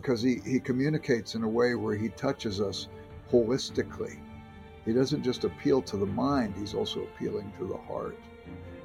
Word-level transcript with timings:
because 0.00 0.22
he, 0.22 0.40
he 0.44 0.60
communicates 0.60 1.34
in 1.34 1.42
a 1.42 1.48
way 1.48 1.74
where 1.74 1.96
he 1.96 2.08
touches 2.10 2.60
us 2.60 2.88
holistically. 3.30 4.18
He 4.84 4.92
doesn't 4.92 5.22
just 5.22 5.44
appeal 5.44 5.82
to 5.82 5.96
the 5.96 6.06
mind, 6.06 6.54
he's 6.56 6.74
also 6.74 7.02
appealing 7.02 7.52
to 7.58 7.66
the 7.66 7.76
heart. 7.76 8.18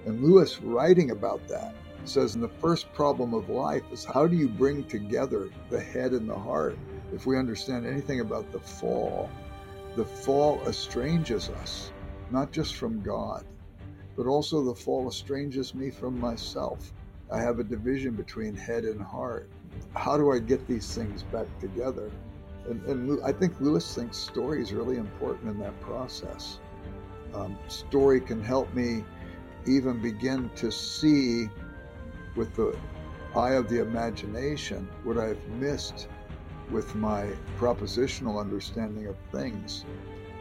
And 0.05 0.23
Lewis, 0.23 0.59
writing 0.61 1.11
about 1.11 1.47
that, 1.47 1.73
says, 2.03 2.35
and 2.35 2.43
the 2.43 2.49
first 2.49 2.91
problem 2.93 3.33
of 3.33 3.49
life 3.49 3.83
is 3.91 4.03
how 4.03 4.27
do 4.27 4.35
you 4.35 4.49
bring 4.49 4.83
together 4.83 5.49
the 5.69 5.79
head 5.79 6.11
and 6.11 6.29
the 6.29 6.37
heart? 6.37 6.77
If 7.13 7.25
we 7.25 7.37
understand 7.37 7.85
anything 7.85 8.19
about 8.19 8.51
the 8.51 8.59
fall, 8.59 9.29
the 9.95 10.03
fall 10.03 10.59
estranges 10.67 11.49
us, 11.49 11.91
not 12.31 12.51
just 12.51 12.75
from 12.75 13.01
God, 13.01 13.45
but 14.17 14.25
also 14.25 14.63
the 14.63 14.75
fall 14.75 15.07
estranges 15.07 15.73
me 15.73 15.89
from 15.89 16.19
myself. 16.19 16.91
I 17.31 17.39
have 17.39 17.59
a 17.59 17.63
division 17.63 18.15
between 18.15 18.55
head 18.55 18.83
and 18.83 19.01
heart. 19.01 19.49
How 19.95 20.17
do 20.17 20.31
I 20.31 20.39
get 20.39 20.67
these 20.67 20.93
things 20.93 21.23
back 21.23 21.47
together? 21.59 22.11
And, 22.67 22.83
and 22.85 23.23
I 23.23 23.31
think 23.31 23.59
Lewis 23.59 23.93
thinks 23.93 24.17
story 24.17 24.61
is 24.61 24.73
really 24.73 24.97
important 24.97 25.51
in 25.51 25.59
that 25.59 25.79
process. 25.81 26.59
Um, 27.33 27.57
story 27.67 28.21
can 28.21 28.43
help 28.43 28.73
me 28.73 29.03
even 29.65 30.01
begin 30.01 30.49
to 30.55 30.71
see 30.71 31.49
with 32.35 32.55
the 32.55 32.75
eye 33.35 33.53
of 33.53 33.69
the 33.69 33.81
imagination 33.81 34.87
what 35.03 35.17
I've 35.17 35.43
missed 35.59 36.07
with 36.71 36.95
my 36.95 37.29
propositional 37.59 38.39
understanding 38.39 39.07
of 39.07 39.15
things. 39.31 39.85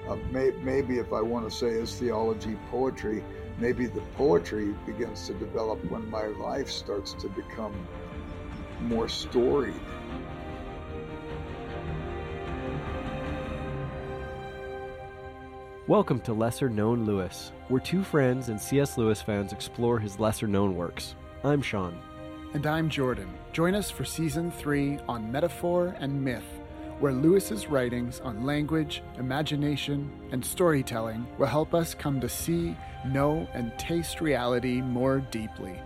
Uh, 0.08 0.16
may, 0.30 0.50
maybe 0.62 0.98
if 0.98 1.12
I 1.12 1.20
want 1.20 1.48
to 1.48 1.54
say 1.54 1.68
is 1.68 1.94
theology 1.94 2.56
poetry, 2.70 3.22
maybe 3.58 3.86
the 3.86 4.00
poetry 4.16 4.74
begins 4.86 5.26
to 5.28 5.34
develop 5.34 5.82
when 5.90 6.08
my 6.10 6.26
life 6.26 6.70
starts 6.70 7.12
to 7.14 7.28
become 7.28 7.74
more 8.82 9.08
storied. 9.08 9.74
Welcome 15.88 16.20
to 16.20 16.32
Lesser 16.32 16.68
Known 16.68 17.04
Lewis, 17.04 17.52
where 17.68 17.80
two 17.80 18.02
friends 18.04 18.48
and 18.48 18.60
C.S. 18.60 18.96
Lewis 18.96 19.20
fans 19.20 19.52
explore 19.52 19.98
his 19.98 20.18
lesser 20.18 20.46
known 20.46 20.76
works. 20.76 21.16
I'm 21.44 21.60
Sean. 21.60 21.98
And 22.54 22.66
I'm 22.66 22.88
Jordan. 22.88 23.28
Join 23.52 23.74
us 23.74 23.90
for 23.90 24.04
season 24.04 24.50
three 24.50 24.98
on 25.08 25.30
metaphor 25.32 25.96
and 25.98 26.22
myth, 26.22 26.44
where 27.00 27.12
Lewis's 27.12 27.66
writings 27.66 28.20
on 28.20 28.44
language, 28.44 29.02
imagination, 29.18 30.10
and 30.30 30.44
storytelling 30.44 31.26
will 31.36 31.46
help 31.46 31.74
us 31.74 31.94
come 31.94 32.20
to 32.20 32.28
see, 32.28 32.76
know, 33.06 33.48
and 33.52 33.76
taste 33.78 34.20
reality 34.20 34.80
more 34.80 35.18
deeply. 35.18 35.80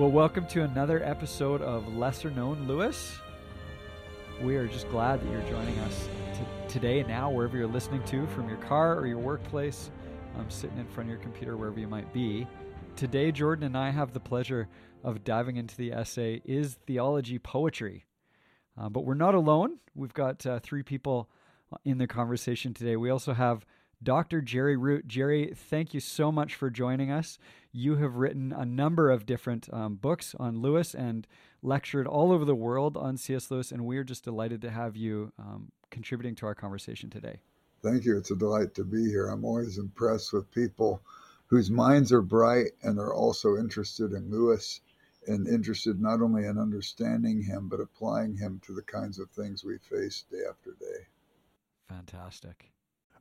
Well, 0.00 0.10
welcome 0.10 0.46
to 0.46 0.62
another 0.62 1.04
episode 1.04 1.60
of 1.60 1.94
Lesser 1.94 2.30
Known 2.30 2.66
Lewis. 2.66 3.18
We 4.40 4.56
are 4.56 4.66
just 4.66 4.88
glad 4.88 5.20
that 5.20 5.30
you're 5.30 5.42
joining 5.42 5.78
us 5.80 6.08
t- 6.32 6.72
today, 6.72 7.02
now, 7.02 7.30
wherever 7.30 7.58
you're 7.58 7.66
listening 7.66 8.02
to, 8.04 8.26
from 8.28 8.48
your 8.48 8.56
car 8.56 8.96
or 8.96 9.06
your 9.06 9.18
workplace, 9.18 9.90
um, 10.38 10.48
sitting 10.48 10.78
in 10.78 10.86
front 10.86 11.10
of 11.10 11.12
your 11.12 11.22
computer, 11.22 11.54
wherever 11.54 11.78
you 11.78 11.86
might 11.86 12.10
be. 12.14 12.46
Today, 12.96 13.30
Jordan 13.30 13.64
and 13.64 13.76
I 13.76 13.90
have 13.90 14.14
the 14.14 14.20
pleasure 14.20 14.68
of 15.04 15.22
diving 15.22 15.58
into 15.58 15.76
the 15.76 15.92
essay 15.92 16.40
Is 16.46 16.78
Theology 16.86 17.38
Poetry? 17.38 18.06
Uh, 18.80 18.88
but 18.88 19.04
we're 19.04 19.12
not 19.12 19.34
alone. 19.34 19.80
We've 19.94 20.14
got 20.14 20.46
uh, 20.46 20.60
three 20.60 20.82
people 20.82 21.28
in 21.84 21.98
the 21.98 22.06
conversation 22.06 22.72
today. 22.72 22.96
We 22.96 23.10
also 23.10 23.34
have 23.34 23.66
Dr. 24.02 24.40
Jerry 24.40 24.78
Root. 24.78 25.06
Jerry, 25.06 25.52
thank 25.54 25.92
you 25.92 26.00
so 26.00 26.32
much 26.32 26.54
for 26.54 26.70
joining 26.70 27.10
us. 27.10 27.38
You 27.72 27.96
have 27.96 28.16
written 28.16 28.52
a 28.52 28.64
number 28.64 29.10
of 29.10 29.26
different 29.26 29.72
um, 29.72 29.94
books 29.94 30.34
on 30.38 30.60
Lewis 30.60 30.94
and 30.94 31.26
lectured 31.62 32.06
all 32.06 32.32
over 32.32 32.44
the 32.44 32.54
world 32.54 32.96
on 32.96 33.16
C.S. 33.16 33.50
Lewis, 33.50 33.70
and 33.70 33.84
we're 33.84 34.04
just 34.04 34.24
delighted 34.24 34.60
to 34.62 34.70
have 34.70 34.96
you 34.96 35.32
um, 35.38 35.70
contributing 35.90 36.34
to 36.36 36.46
our 36.46 36.54
conversation 36.54 37.10
today. 37.10 37.40
Thank 37.82 38.04
you. 38.04 38.16
It's 38.16 38.30
a 38.30 38.36
delight 38.36 38.74
to 38.74 38.84
be 38.84 39.06
here. 39.06 39.28
I'm 39.28 39.44
always 39.44 39.78
impressed 39.78 40.32
with 40.32 40.50
people 40.52 41.00
whose 41.46 41.70
minds 41.70 42.12
are 42.12 42.22
bright 42.22 42.72
and 42.82 42.98
are 42.98 43.14
also 43.14 43.56
interested 43.56 44.12
in 44.12 44.30
Lewis 44.30 44.80
and 45.26 45.46
interested 45.46 46.00
not 46.00 46.20
only 46.20 46.46
in 46.46 46.58
understanding 46.58 47.42
him, 47.42 47.68
but 47.68 47.80
applying 47.80 48.36
him 48.36 48.60
to 48.66 48.72
the 48.72 48.82
kinds 48.82 49.18
of 49.18 49.30
things 49.30 49.64
we 49.64 49.78
face 49.78 50.24
day 50.30 50.42
after 50.48 50.72
day. 50.72 51.06
Fantastic. 51.88 52.70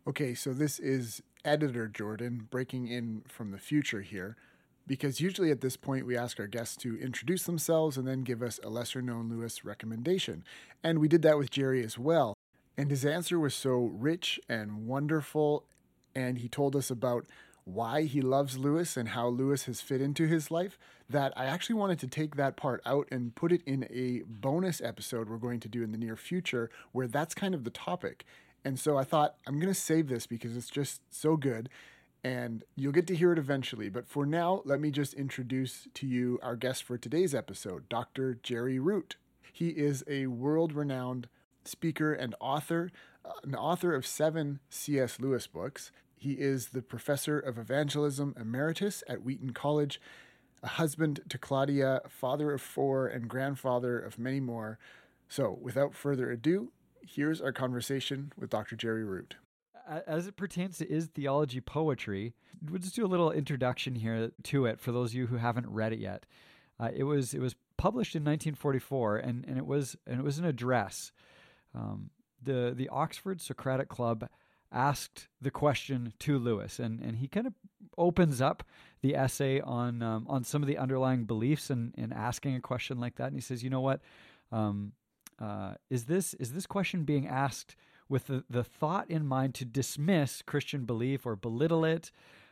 Okay, 0.08 0.34
so 0.34 0.54
this 0.54 0.80
is 0.80 1.22
editor 1.44 1.88
Jordan 1.88 2.48
breaking 2.50 2.88
in 2.88 3.22
from 3.28 3.52
the 3.52 3.58
future 3.58 4.02
here, 4.02 4.38
because 4.88 5.22
usually 5.22 5.52
at 5.52 5.62
this 5.62 5.76
point 5.76 6.06
we 6.06 6.18
ask 6.18 6.40
our 6.40 6.48
guests 6.48 6.78
to 6.78 6.98
introduce 7.00 7.44
themselves 7.44 7.98
and 7.98 8.08
then 8.08 8.22
give 8.22 8.42
us 8.42 8.60
a 8.64 8.70
lesser 8.70 9.02
known 9.02 9.30
Lewis 9.30 9.66
recommendation. 9.66 10.44
And 10.84 11.00
we 11.00 11.10
did 11.10 11.22
that 11.24 11.38
with 11.38 11.52
Jerry 11.52 11.84
as 11.84 12.00
well. 12.00 12.34
And 12.78 12.90
his 12.90 13.06
answer 13.06 13.38
was 13.38 13.54
so 13.54 13.92
rich 13.94 14.40
and 14.48 14.88
wonderful, 14.88 15.66
and 16.16 16.38
he 16.38 16.48
told 16.48 16.76
us 16.78 16.90
about 16.90 17.26
why 17.66 18.04
he 18.04 18.22
loves 18.22 18.58
Lewis 18.58 18.98
and 18.98 19.10
how 19.10 19.28
Lewis 19.28 19.66
has 19.66 19.82
fit 19.82 20.02
into 20.02 20.28
his 20.28 20.50
life 20.50 20.80
that 21.10 21.34
I 21.36 21.46
actually 21.46 21.76
wanted 21.76 22.00
to 22.00 22.08
take 22.08 22.36
that 22.36 22.56
part 22.56 22.82
out 22.86 23.08
and 23.12 23.36
put 23.36 23.52
it 23.52 23.62
in 23.66 23.86
a 23.92 24.24
bonus 24.26 24.82
episode 24.82 25.30
we're 25.30 25.38
going 25.38 25.60
to 25.60 25.70
do 25.70 25.84
in 25.84 25.92
the 25.92 25.98
near 25.98 26.16
future 26.16 26.72
where 26.94 27.08
that's 27.08 27.36
kind 27.36 27.54
of 27.54 27.64
the 27.64 27.70
topic. 27.70 28.26
And 28.66 28.80
so 28.80 28.98
I 28.98 29.04
thought, 29.04 29.36
I'm 29.48 29.60
going 29.60 29.74
to 29.74 29.80
save 29.80 30.10
this 30.10 30.28
because 30.28 30.56
it's 30.56 30.70
just 30.70 31.02
so 31.10 31.38
good. 31.38 31.70
And 32.24 32.66
you'll 32.76 32.92
get 32.92 33.08
to 33.08 33.16
hear 33.16 33.32
it 33.32 33.40
eventually. 33.40 33.90
But 33.90 34.08
for 34.08 34.26
now, 34.26 34.62
let 34.66 34.82
me 34.82 34.92
just 34.92 35.14
introduce 35.14 35.88
to 35.94 36.06
you 36.06 36.38
our 36.44 36.56
guest 36.56 36.84
for 36.84 36.98
today's 36.98 37.34
episode, 37.34 37.88
Dr. 37.88 38.38
Jerry 38.44 38.80
Root. 38.80 39.16
He 39.54 39.70
is 39.70 40.04
a 40.08 40.28
world 40.28 40.74
renowned 40.74 41.30
speaker 41.64 42.14
and 42.14 42.36
author, 42.40 42.92
uh, 43.24 43.32
an 43.44 43.56
author 43.56 43.94
of 43.94 44.06
seven 44.06 44.60
C.S. 44.70 45.20
Lewis 45.20 45.48
books. 45.48 45.92
He 46.18 46.34
is 46.34 46.70
the 46.70 46.82
professor 46.82 47.40
of 47.40 47.58
evangelism 47.58 48.36
emeritus 48.40 49.04
at 49.08 49.24
Wheaton 49.24 49.52
College, 49.54 50.02
a 50.62 50.68
husband 50.68 51.22
to 51.30 51.38
Claudia, 51.38 52.02
father 52.10 52.52
of 52.52 52.62
four, 52.62 53.08
and 53.08 53.30
grandfather 53.30 53.98
of 53.98 54.20
many 54.20 54.42
more. 54.42 54.78
So, 55.30 55.58
without 55.62 55.96
further 55.96 56.30
ado, 56.32 56.72
here's 57.16 57.42
our 57.42 57.52
conversation 57.52 58.32
with 58.38 58.50
Dr. 58.50 58.76
Jerry 58.76 59.04
Root. 59.04 59.36
As 60.08 60.28
it 60.28 60.36
pertains 60.36 60.78
to 60.78 60.90
is 60.90 61.08
theology 61.08 61.62
poetry, 61.62 62.36
we'll 62.70 62.80
just 62.80 62.96
do 62.96 63.06
a 63.06 63.08
little 63.08 63.32
introduction 63.32 63.96
here 63.96 64.32
to 64.44 64.66
it 64.66 64.80
for 64.80 64.92
those 64.92 65.12
of 65.12 65.16
you 65.16 65.28
who 65.28 65.38
haven't 65.38 65.68
read 65.68 65.94
it 65.94 66.00
yet. 66.00 66.26
Uh, 66.80 66.90
it 66.96 67.04
was 67.04 67.34
it 67.34 67.40
was 67.40 67.56
published 67.78 68.16
in 68.16 68.22
1944, 68.22 69.18
and, 69.18 69.46
and 69.48 69.58
it 69.58 69.66
was 69.66 69.96
and 70.06 70.20
it 70.20 70.24
was 70.24 70.38
an 70.38 70.46
address. 70.46 71.12
Um, 71.74 72.12
the 72.42 72.72
the 72.76 72.88
Oxford 72.90 73.42
Socratic 73.42 73.90
Club 73.90 74.30
asked 74.72 75.28
the 75.42 75.50
question 75.52 76.14
to 76.20 76.38
Lewis, 76.38 76.78
and, 76.78 77.02
and 77.02 77.18
he 77.18 77.28
kind 77.28 77.48
of 77.48 77.54
opens 77.98 78.42
up 78.42 78.64
the 79.02 79.16
essay 79.16 79.60
on 79.60 80.04
um, 80.04 80.28
on 80.30 80.44
some 80.44 80.62
of 80.62 80.68
the 80.68 80.78
underlying 80.78 81.26
beliefs 81.26 81.72
and, 81.72 81.94
and 81.98 82.14
asking 82.14 82.56
a 82.56 82.62
question 82.62 83.00
like 83.00 83.16
that. 83.16 83.28
And 83.28 83.36
he 83.36 83.42
says, 83.42 83.64
you 83.64 83.72
know 83.72 83.82
what, 83.82 84.02
um, 84.52 84.94
uh, 85.40 85.74
is 85.90 86.06
this 86.06 86.34
is 86.36 86.54
this 86.54 86.66
question 86.66 87.04
being 87.04 87.28
asked 87.28 87.76
with 88.08 88.28
the, 88.28 88.44
the 88.50 88.64
thought 88.64 89.10
in 89.10 89.26
mind 89.26 89.54
to 89.56 89.66
dismiss 89.66 90.42
Christian 90.42 90.86
belief 90.86 91.26
or 91.26 91.36
belittle 91.36 91.86
it, 91.86 92.12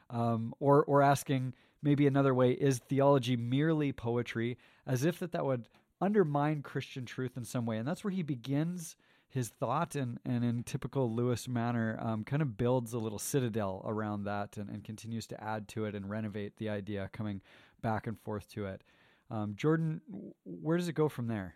um, 0.09 0.53
or 0.59 0.83
or 0.85 1.01
asking 1.01 1.53
maybe 1.81 2.07
another 2.07 2.33
way 2.33 2.51
is 2.51 2.79
theology 2.79 3.35
merely 3.35 3.91
poetry, 3.91 4.57
as 4.85 5.03
if 5.03 5.19
that 5.19 5.31
that 5.31 5.45
would 5.45 5.67
undermine 5.99 6.61
Christian 6.61 7.05
truth 7.05 7.37
in 7.37 7.43
some 7.43 7.65
way, 7.65 7.77
and 7.77 7.87
that's 7.87 8.03
where 8.03 8.11
he 8.11 8.23
begins 8.23 8.95
his 9.29 9.49
thought 9.49 9.95
and, 9.95 10.19
and 10.25 10.43
in 10.43 10.63
typical 10.63 11.13
Lewis 11.13 11.47
manner 11.47 11.99
um, 12.01 12.23
kind 12.23 12.41
of 12.41 12.57
builds 12.57 12.93
a 12.93 12.97
little 12.97 13.19
citadel 13.19 13.83
around 13.85 14.23
that 14.23 14.57
and, 14.57 14.69
and 14.69 14.83
continues 14.83 15.27
to 15.27 15.43
add 15.43 15.67
to 15.67 15.85
it 15.85 15.95
and 15.95 16.09
renovate 16.09 16.57
the 16.57 16.69
idea 16.69 17.09
coming 17.11 17.41
back 17.81 18.07
and 18.07 18.19
forth 18.19 18.49
to 18.49 18.65
it. 18.65 18.83
Um, 19.29 19.53
Jordan, 19.55 20.01
where 20.45 20.77
does 20.77 20.87
it 20.87 20.93
go 20.93 21.09
from 21.09 21.27
there? 21.27 21.55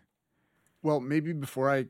Well, 0.82 1.00
maybe 1.00 1.32
before 1.32 1.70
I 1.70 1.86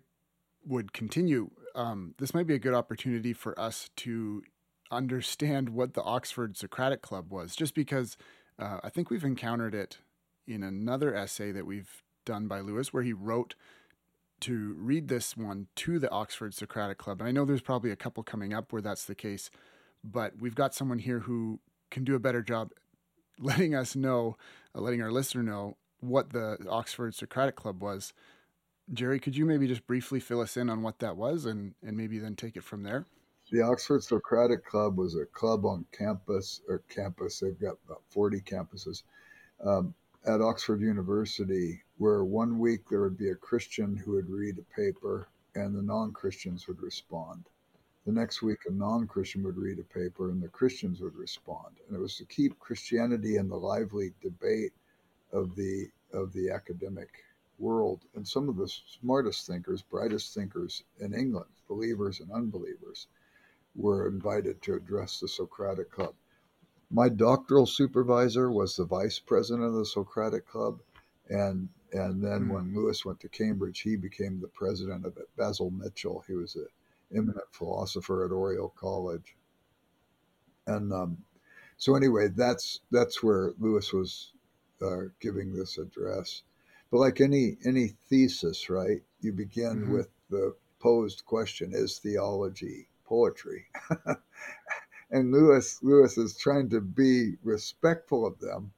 would 0.67 0.93
continue, 0.93 1.51
um, 1.75 2.15
this 2.19 2.35
might 2.35 2.47
be 2.47 2.55
a 2.55 2.59
good 2.59 2.75
opportunity 2.75 3.33
for 3.33 3.59
us 3.59 3.91
to 3.97 4.43
understand 4.91 5.71
what 5.71 5.95
the 5.95 6.03
Oxford 6.03 6.57
Socratic 6.57 7.01
Club 7.01 7.33
was, 7.33 7.57
just 7.57 7.75
because 7.75 8.17
uh, 8.59 8.79
I 8.85 8.91
think 8.91 9.09
we've 9.09 9.25
encountered 9.25 9.75
it 9.75 9.99
in 10.47 10.63
another 10.63 11.15
essay 11.15 11.53
that 11.53 11.67
we've 11.67 12.03
done 12.27 12.47
by 12.49 12.61
Lewis, 12.61 12.93
where 12.93 13.03
he 13.03 13.15
wrote 13.15 13.55
to 14.41 14.75
read 14.77 15.09
this 15.09 15.37
one 15.37 15.69
to 15.77 15.99
the 15.99 16.11
Oxford 16.11 16.53
Socratic 16.53 16.99
Club. 16.99 17.21
And 17.21 17.29
I 17.29 17.33
know 17.33 17.45
there's 17.45 17.63
probably 17.63 17.91
a 17.91 17.97
couple 17.97 18.23
coming 18.23 18.53
up 18.53 18.73
where 18.73 18.83
that's 18.83 19.05
the 19.05 19.15
case, 19.15 19.51
but 20.05 20.35
we've 20.39 20.55
got 20.55 20.75
someone 20.75 20.99
here 20.99 21.21
who 21.21 21.61
can 21.91 22.05
do 22.05 22.15
a 22.15 22.21
better 22.21 22.43
job 22.43 22.73
letting 23.39 23.75
us 23.75 23.97
know, 23.97 24.37
uh, 24.75 24.81
letting 24.81 25.01
our 25.01 25.13
listener 25.13 25.43
know 25.43 25.77
what 26.01 26.33
the 26.33 26.59
Oxford 26.69 27.15
Socratic 27.15 27.57
Club 27.57 27.81
was 27.81 28.13
Jerry, 28.93 29.21
could 29.21 29.37
you 29.37 29.47
maybe 29.47 29.69
just 29.69 29.87
briefly 29.87 30.21
fill 30.21 30.41
us 30.41 30.57
in 30.57 30.69
on 30.69 30.83
what 30.83 30.99
that 31.01 31.17
was 31.17 31.45
and, 31.45 31.75
and 31.83 31.97
maybe 31.97 32.19
then 32.19 32.37
take 32.37 32.57
it 32.57 32.65
from 32.65 32.83
there? 32.83 33.07
the 33.53 33.61
Oxford 33.61 34.03
Socratic 34.03 34.65
Club 34.65 34.97
was 34.97 35.15
a 35.15 35.27
club 35.27 35.67
on 35.67 35.85
campus 35.93 36.63
or 36.69 36.83
campus. 36.89 37.39
They've 37.39 37.61
got 37.61 37.77
about 37.85 38.03
40 38.09 38.41
campuses 38.41 39.03
um, 39.63 39.95
at 40.25 40.41
Oxford 40.41 40.81
University, 40.81 41.83
where 41.99 42.25
one 42.25 42.59
week 42.59 42.89
there 42.89 43.03
would 43.03 43.19
be 43.19 43.29
a 43.29 43.35
Christian 43.35 43.95
who 43.95 44.13
would 44.13 44.31
read 44.31 44.57
a 44.59 44.75
paper 44.75 45.29
and 45.55 45.77
the 45.77 45.83
non 45.83 46.13
Christians 46.13 46.67
would 46.67 46.81
respond. 46.81 47.45
The 48.07 48.13
next 48.13 48.41
week, 48.41 48.61
a 48.67 48.73
non 48.73 49.07
Christian 49.07 49.43
would 49.45 49.59
read 49.59 49.79
a 49.79 49.95
paper 49.95 50.31
and 50.31 50.43
the 50.43 50.49
Christians 50.49 51.03
would 51.03 51.15
respond. 51.15 51.77
And 51.87 51.97
it 51.97 52.01
was 52.01 52.17
to 52.17 52.25
keep 52.25 52.59
Christianity 52.59 53.37
in 53.37 53.49
the 53.49 53.57
lively 53.57 54.15
debate 54.23 54.73
of 55.31 55.55
the, 55.57 55.89
of 56.15 56.33
the 56.33 56.51
academic 56.51 57.11
world. 57.59 58.05
And 58.15 58.27
some 58.27 58.49
of 58.49 58.57
the 58.57 58.69
smartest 58.69 59.47
thinkers, 59.47 59.83
brightest 59.83 60.35
thinkers 60.35 60.83
in 61.01 61.15
England, 61.15 61.51
believers 61.69 62.21
and 62.21 62.31
unbelievers, 62.31 63.07
were 63.75 64.09
invited 64.09 64.61
to 64.63 64.75
address 64.75 65.21
the 65.21 65.29
Socratic 65.29 65.91
Club. 65.91 66.15
My 66.91 67.09
doctoral 67.09 67.67
supervisor 67.67 68.51
was 68.51 68.77
the 68.77 68.85
vice 68.85 69.19
president 69.19 69.67
of 69.67 69.75
the 69.75 69.87
Socratic 69.87 70.47
Club, 70.47 70.81
and 71.29 71.69
and 71.93 72.23
then 72.23 72.47
mm. 72.47 72.51
when 72.51 72.75
Lewis 72.75 73.05
went 73.05 73.21
to 73.21 73.29
Cambridge, 73.29 73.81
he 73.81 73.97
became 73.97 74.41
the 74.41 74.49
president 74.49 75.05
of 75.05 75.17
it. 75.17 75.29
Basil 75.37 75.71
Mitchell, 75.71 76.25
he 76.27 76.35
was 76.35 76.55
an 76.57 76.67
eminent 77.15 77.47
philosopher 77.53 78.25
at 78.25 78.31
Oriel 78.31 78.75
College, 78.77 79.37
and 80.67 80.93
um, 80.93 81.19
so 81.77 81.97
anyway, 81.97 82.29
that's 82.29 82.81
that's 82.91 83.23
where 83.23 83.53
Lewis 83.59 83.93
was 83.93 84.33
uh, 84.83 85.09
giving 85.21 85.53
this 85.55 85.79
address. 85.79 86.43
But 86.93 86.99
like 86.99 87.23
any 87.23 87.57
any 87.65 87.97
thesis, 88.11 88.69
right? 88.69 89.03
You 89.23 89.33
begin 89.33 89.85
mm-hmm. 89.85 89.93
with 89.95 90.11
the 90.29 90.55
posed 90.79 91.25
question: 91.25 91.73
Is 91.73 91.99
theology 91.99 92.87
poetry? 93.07 93.65
and 95.11 95.33
Lewis 95.33 95.83
Lewis 95.83 96.19
is 96.19 96.37
trying 96.37 96.69
to 96.69 96.83
be 96.83 97.39
respectful 97.43 98.27
of 98.27 98.39
them. 98.41 98.75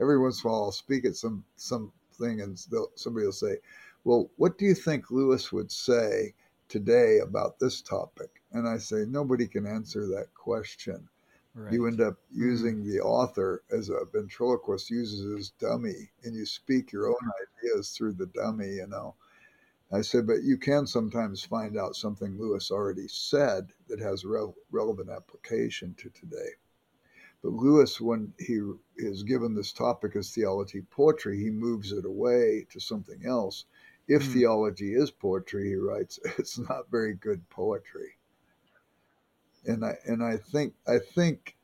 Every 0.00 0.16
once 0.16 0.44
in 0.44 0.48
a 0.48 0.52
while, 0.52 0.62
I'll 0.66 0.70
speak 0.70 1.04
at 1.04 1.16
some 1.16 1.44
something, 1.56 2.40
and 2.40 2.56
somebody 2.94 3.26
will 3.26 3.32
say, 3.32 3.58
"Well, 4.04 4.30
what 4.36 4.58
do 4.58 4.64
you 4.64 4.74
think 4.76 5.10
Lewis 5.10 5.50
would 5.50 5.72
say 5.72 6.34
today 6.68 7.18
about 7.18 7.58
this 7.58 7.82
topic?" 7.82 8.42
And 8.52 8.68
I 8.68 8.78
say, 8.78 9.06
"Nobody 9.06 9.48
can 9.48 9.66
answer 9.66 10.06
that 10.06 10.32
question." 10.34 11.08
Right. 11.58 11.72
You 11.72 11.86
end 11.86 12.02
up 12.02 12.18
using 12.30 12.84
the 12.84 13.00
author 13.00 13.62
as 13.70 13.88
a 13.88 14.04
ventriloquist 14.12 14.90
uses 14.90 15.34
his 15.34 15.50
dummy, 15.52 16.10
and 16.22 16.34
you 16.34 16.44
speak 16.44 16.92
your 16.92 17.08
own 17.08 17.30
ideas 17.42 17.92
through 17.92 18.12
the 18.12 18.26
dummy, 18.26 18.74
you 18.74 18.86
know. 18.86 19.14
I 19.90 20.02
said, 20.02 20.26
but 20.26 20.42
you 20.42 20.58
can 20.58 20.86
sometimes 20.86 21.46
find 21.46 21.78
out 21.78 21.96
something 21.96 22.36
Lewis 22.36 22.70
already 22.70 23.08
said 23.08 23.72
that 23.88 24.00
has 24.00 24.26
re- 24.26 24.52
relevant 24.70 25.08
application 25.08 25.94
to 25.94 26.10
today. 26.10 26.50
But 27.42 27.54
Lewis, 27.54 28.02
when 28.02 28.34
he 28.38 28.60
is 28.98 29.22
given 29.22 29.54
this 29.54 29.72
topic 29.72 30.14
as 30.14 30.34
theology 30.34 30.82
poetry, 30.82 31.38
he 31.42 31.48
moves 31.48 31.90
it 31.90 32.04
away 32.04 32.66
to 32.68 32.80
something 32.80 33.24
else. 33.24 33.64
If 34.08 34.24
mm. 34.24 34.32
theology 34.34 34.94
is 34.94 35.10
poetry, 35.10 35.68
he 35.70 35.76
writes, 35.76 36.18
it's 36.38 36.58
not 36.58 36.90
very 36.90 37.14
good 37.14 37.48
poetry 37.48 38.15
and 39.66 39.84
I 39.84 39.96
and 40.06 40.22
I 40.22 40.36
think 40.36 40.74
I 40.86 40.98
think 40.98 41.56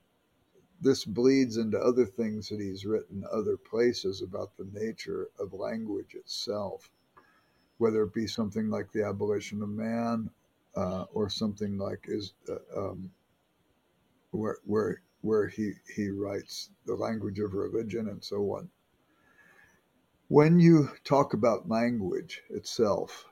this 0.80 1.04
bleeds 1.04 1.56
into 1.56 1.78
other 1.78 2.04
things 2.04 2.48
that 2.48 2.60
he's 2.60 2.84
written 2.84 3.24
other 3.32 3.56
places 3.56 4.22
about 4.22 4.56
the 4.56 4.68
nature 4.72 5.28
of 5.38 5.52
language 5.52 6.14
itself, 6.14 6.90
whether 7.78 8.02
it 8.02 8.14
be 8.14 8.26
something 8.26 8.68
like 8.68 8.90
the 8.92 9.04
abolition 9.04 9.62
of 9.62 9.68
man, 9.68 10.30
uh, 10.76 11.04
or 11.12 11.30
something 11.30 11.78
like 11.78 12.06
is 12.08 12.34
uh, 12.48 12.80
um, 12.90 13.10
where 14.32 14.58
where 14.64 15.02
where 15.20 15.48
he 15.48 15.72
he 15.94 16.10
writes 16.10 16.70
the 16.86 16.94
language 16.94 17.38
of 17.38 17.54
religion 17.54 18.08
and 18.08 18.22
so 18.22 18.38
on. 18.56 18.68
When 20.28 20.58
you 20.58 20.90
talk 21.04 21.34
about 21.34 21.68
language 21.68 22.42
itself, 22.50 23.26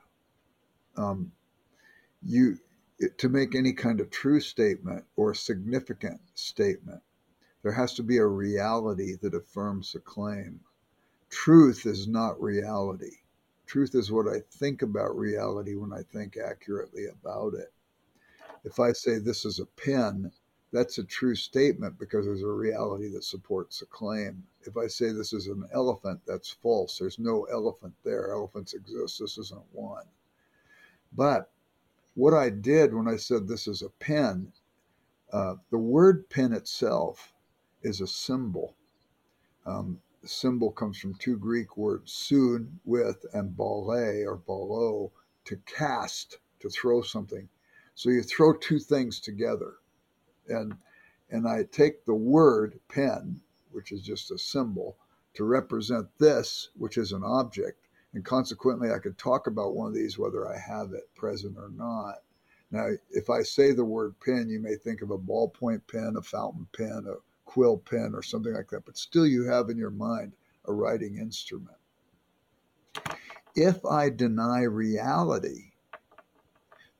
um, 0.95 1.31
you 2.23 2.59
to 3.17 3.29
make 3.29 3.55
any 3.55 3.73
kind 3.73 3.99
of 3.99 4.09
true 4.09 4.39
statement 4.39 5.05
or 5.15 5.33
significant 5.33 6.21
statement, 6.35 7.01
there 7.63 7.71
has 7.71 7.93
to 7.95 8.03
be 8.03 8.17
a 8.17 8.25
reality 8.25 9.15
that 9.21 9.33
affirms 9.33 9.91
the 9.91 9.99
claim. 9.99 10.59
Truth 11.29 11.85
is 11.85 12.07
not 12.07 12.41
reality. 12.41 13.17
Truth 13.65 13.95
is 13.95 14.11
what 14.11 14.27
I 14.27 14.41
think 14.51 14.81
about 14.81 15.17
reality 15.17 15.75
when 15.75 15.93
I 15.93 16.03
think 16.03 16.37
accurately 16.37 17.05
about 17.05 17.53
it. 17.53 17.71
If 18.63 18.79
I 18.79 18.91
say 18.91 19.17
this 19.17 19.45
is 19.45 19.59
a 19.59 19.65
pen, 19.65 20.31
that's 20.71 20.97
a 20.97 21.03
true 21.03 21.35
statement 21.35 21.97
because 21.97 22.25
there's 22.25 22.43
a 22.43 22.47
reality 22.47 23.09
that 23.09 23.23
supports 23.23 23.79
the 23.79 23.85
claim. 23.85 24.43
If 24.63 24.77
I 24.77 24.87
say 24.87 25.11
this 25.11 25.33
is 25.33 25.47
an 25.47 25.67
elephant, 25.73 26.21
that's 26.25 26.49
false. 26.49 26.97
There's 26.97 27.19
no 27.19 27.45
elephant 27.45 27.93
there. 28.03 28.31
Elephants 28.31 28.73
exist. 28.73 29.19
This 29.19 29.37
isn't 29.37 29.65
one. 29.71 30.05
But 31.13 31.49
what 32.15 32.33
I 32.33 32.49
did 32.49 32.93
when 32.93 33.07
I 33.07 33.15
said 33.15 33.47
this 33.47 33.67
is 33.67 33.81
a 33.81 33.89
pen, 33.89 34.51
uh, 35.31 35.55
the 35.69 35.77
word 35.77 36.29
pen 36.29 36.53
itself 36.53 37.33
is 37.83 38.01
a 38.01 38.07
symbol. 38.07 38.75
Um, 39.65 40.01
symbol 40.23 40.71
comes 40.71 40.99
from 40.99 41.15
two 41.15 41.37
Greek 41.37 41.77
words, 41.77 42.11
sun, 42.11 42.79
with, 42.85 43.25
and 43.33 43.55
ballet 43.55 44.25
or 44.25 44.37
balo, 44.37 45.11
to 45.45 45.55
cast, 45.65 46.37
to 46.59 46.69
throw 46.69 47.01
something. 47.01 47.47
So 47.95 48.09
you 48.09 48.23
throw 48.23 48.53
two 48.53 48.79
things 48.79 49.19
together. 49.19 49.75
And, 50.47 50.75
and 51.29 51.47
I 51.47 51.63
take 51.63 52.05
the 52.05 52.15
word 52.15 52.79
pen, 52.89 53.41
which 53.71 53.91
is 53.91 54.01
just 54.01 54.31
a 54.31 54.37
symbol, 54.37 54.97
to 55.35 55.43
represent 55.43 56.07
this, 56.17 56.69
which 56.77 56.97
is 56.97 57.13
an 57.13 57.23
object, 57.23 57.80
and 58.13 58.25
consequently, 58.25 58.91
I 58.91 58.99
could 58.99 59.17
talk 59.17 59.47
about 59.47 59.75
one 59.75 59.87
of 59.87 59.93
these 59.93 60.17
whether 60.17 60.47
I 60.47 60.57
have 60.57 60.93
it 60.93 61.13
present 61.15 61.57
or 61.57 61.69
not. 61.69 62.23
Now, 62.69 62.87
if 63.09 63.29
I 63.29 63.43
say 63.43 63.71
the 63.71 63.85
word 63.85 64.15
pen, 64.19 64.49
you 64.49 64.59
may 64.59 64.75
think 64.75 65.01
of 65.01 65.11
a 65.11 65.17
ballpoint 65.17 65.81
pen, 65.87 66.15
a 66.17 66.21
fountain 66.21 66.67
pen, 66.73 67.05
a 67.07 67.15
quill 67.45 67.77
pen, 67.77 68.11
or 68.13 68.21
something 68.21 68.53
like 68.53 68.69
that, 68.69 68.85
but 68.85 68.97
still 68.97 69.25
you 69.25 69.45
have 69.45 69.69
in 69.69 69.77
your 69.77 69.91
mind 69.91 70.33
a 70.65 70.73
writing 70.73 71.17
instrument. 71.17 71.77
If 73.55 73.85
I 73.85 74.09
deny 74.09 74.63
reality, 74.63 75.71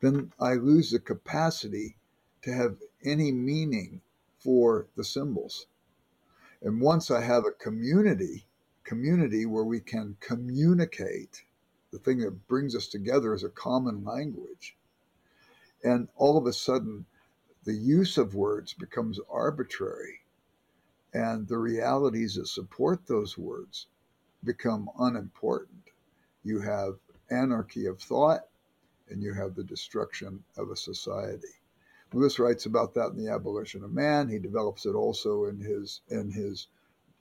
then 0.02 0.34
I 0.40 0.56
lose 0.56 0.92
the 0.92 1.00
capacity 1.00 1.98
to 2.42 2.54
have 2.54 2.78
any 3.06 3.32
meaning 3.32 4.02
for 4.40 4.88
the 4.96 5.04
symbols. 5.04 5.68
And 6.62 6.82
once 6.82 7.12
I 7.12 7.22
have 7.22 7.46
a 7.46 7.52
community 7.52 8.46
community 8.84 9.46
where 9.46 9.64
we 9.64 9.80
can 9.80 10.18
communicate. 10.20 11.44
The 11.92 12.00
thing 12.00 12.20
that 12.20 12.48
brings 12.48 12.76
us 12.76 12.88
together 12.88 13.34
is 13.34 13.44
a 13.44 13.50
common 13.50 14.04
language. 14.04 14.78
And 15.84 16.08
all 16.16 16.38
of 16.38 16.46
a 16.46 16.54
sudden, 16.54 17.06
the 17.64 17.74
use 17.74 18.18
of 18.18 18.34
words 18.34 18.74
becomes 18.74 19.20
arbitrary, 19.30 20.22
and 21.14 21.48
the 21.48 21.58
realities 21.58 22.36
that 22.36 22.48
support 22.48 23.06
those 23.06 23.38
words 23.38 23.88
become 24.44 24.90
unimportant. 24.98 25.92
You 26.44 26.60
have 26.62 26.98
anarchy 27.30 27.86
of 27.86 28.00
thought, 28.00 28.48
and 29.10 29.22
you 29.22 29.34
have 29.34 29.56
the 29.56 29.64
destruction 29.64 30.44
of 30.58 30.72
a 30.72 30.76
society. 30.76 31.62
Lewis 32.14 32.40
writes 32.40 32.66
about 32.66 32.94
that 32.94 33.12
in 33.12 33.18
the 33.18 33.32
Abolition 33.32 33.84
of 33.84 33.92
Man. 33.92 34.28
He 34.28 34.40
develops 34.40 34.86
it 34.86 34.96
also 34.96 35.46
in 35.46 35.60
his 35.60 36.02
in 36.10 36.32
his 36.32 36.68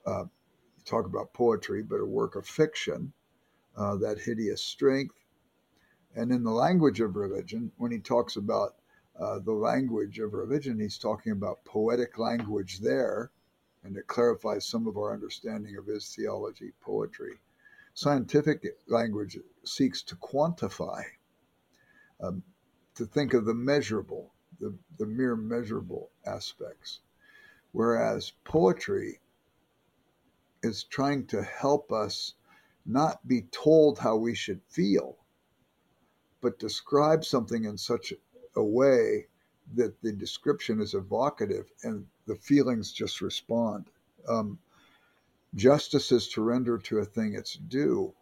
uh, 0.07 0.25
talk 0.85 1.07
about 1.07 1.33
poetry, 1.33 1.83
but 1.83 2.01
a 2.01 2.05
work 2.05 2.37
of 2.37 2.47
fiction, 2.47 3.13
uh, 3.77 3.97
that 3.97 4.19
hideous 4.19 4.63
strength. 4.63 5.15
And 6.15 6.33
in 6.33 6.43
the 6.43 6.51
language 6.51 7.01
of 7.01 7.17
religion, 7.17 7.73
when 7.77 7.93
he 7.93 7.99
talks 7.99 8.37
about 8.37 8.77
uh, 9.19 9.39
the 9.39 9.53
language 9.53 10.19
of 10.19 10.33
religion, 10.33 10.81
he's 10.81 10.99
talking 10.99 11.33
about 11.33 11.65
poetic 11.65 12.19
language 12.19 12.81
there, 12.81 13.31
and 13.85 13.97
it 13.97 14.07
clarifies 14.07 14.67
some 14.67 14.87
of 14.87 14.97
our 14.97 15.13
understanding 15.13 15.77
of 15.77 15.87
his 15.87 16.15
theology, 16.15 16.73
poetry. 16.81 17.39
Scientific 17.95 18.65
language 18.89 19.39
seeks 19.65 20.03
to 20.03 20.17
quantify, 20.17 21.03
um, 22.21 22.43
to 22.95 23.05
think 23.05 23.35
of 23.35 23.45
the 23.45 23.55
measurable, 23.55 24.33
the, 24.59 24.75
the 24.99 25.07
mere 25.07 25.37
measurable 25.37 26.11
aspects. 26.27 27.01
Whereas 27.73 28.33
poetry 28.45 29.20
is 30.63 30.85
trying 30.85 31.27
to 31.27 31.43
help 31.43 31.93
us 31.93 32.35
not 32.87 33.27
be 33.27 33.43
told 33.51 33.99
how 33.99 34.17
we 34.17 34.35
should 34.35 34.61
feel, 34.69 35.17
but 36.41 36.59
describe 36.59 37.25
something 37.25 37.65
in 37.65 37.79
such 37.79 38.13
a 38.57 38.63
way 38.63 39.27
that 39.75 40.01
the 40.03 40.13
description 40.13 40.81
is 40.81 40.95
evocative 40.95 41.71
and 41.85 42.07
the 42.27 42.35
feelings 42.37 42.93
just 42.93 43.21
respond. 43.21 43.87
Um, 44.29 44.59
justice 45.55 46.13
is 46.13 46.29
to 46.29 46.43
render 46.43 46.79
to 46.79 46.99
a 46.99 47.05
thing 47.05 47.35
its 47.35 47.55
due. 47.55 48.13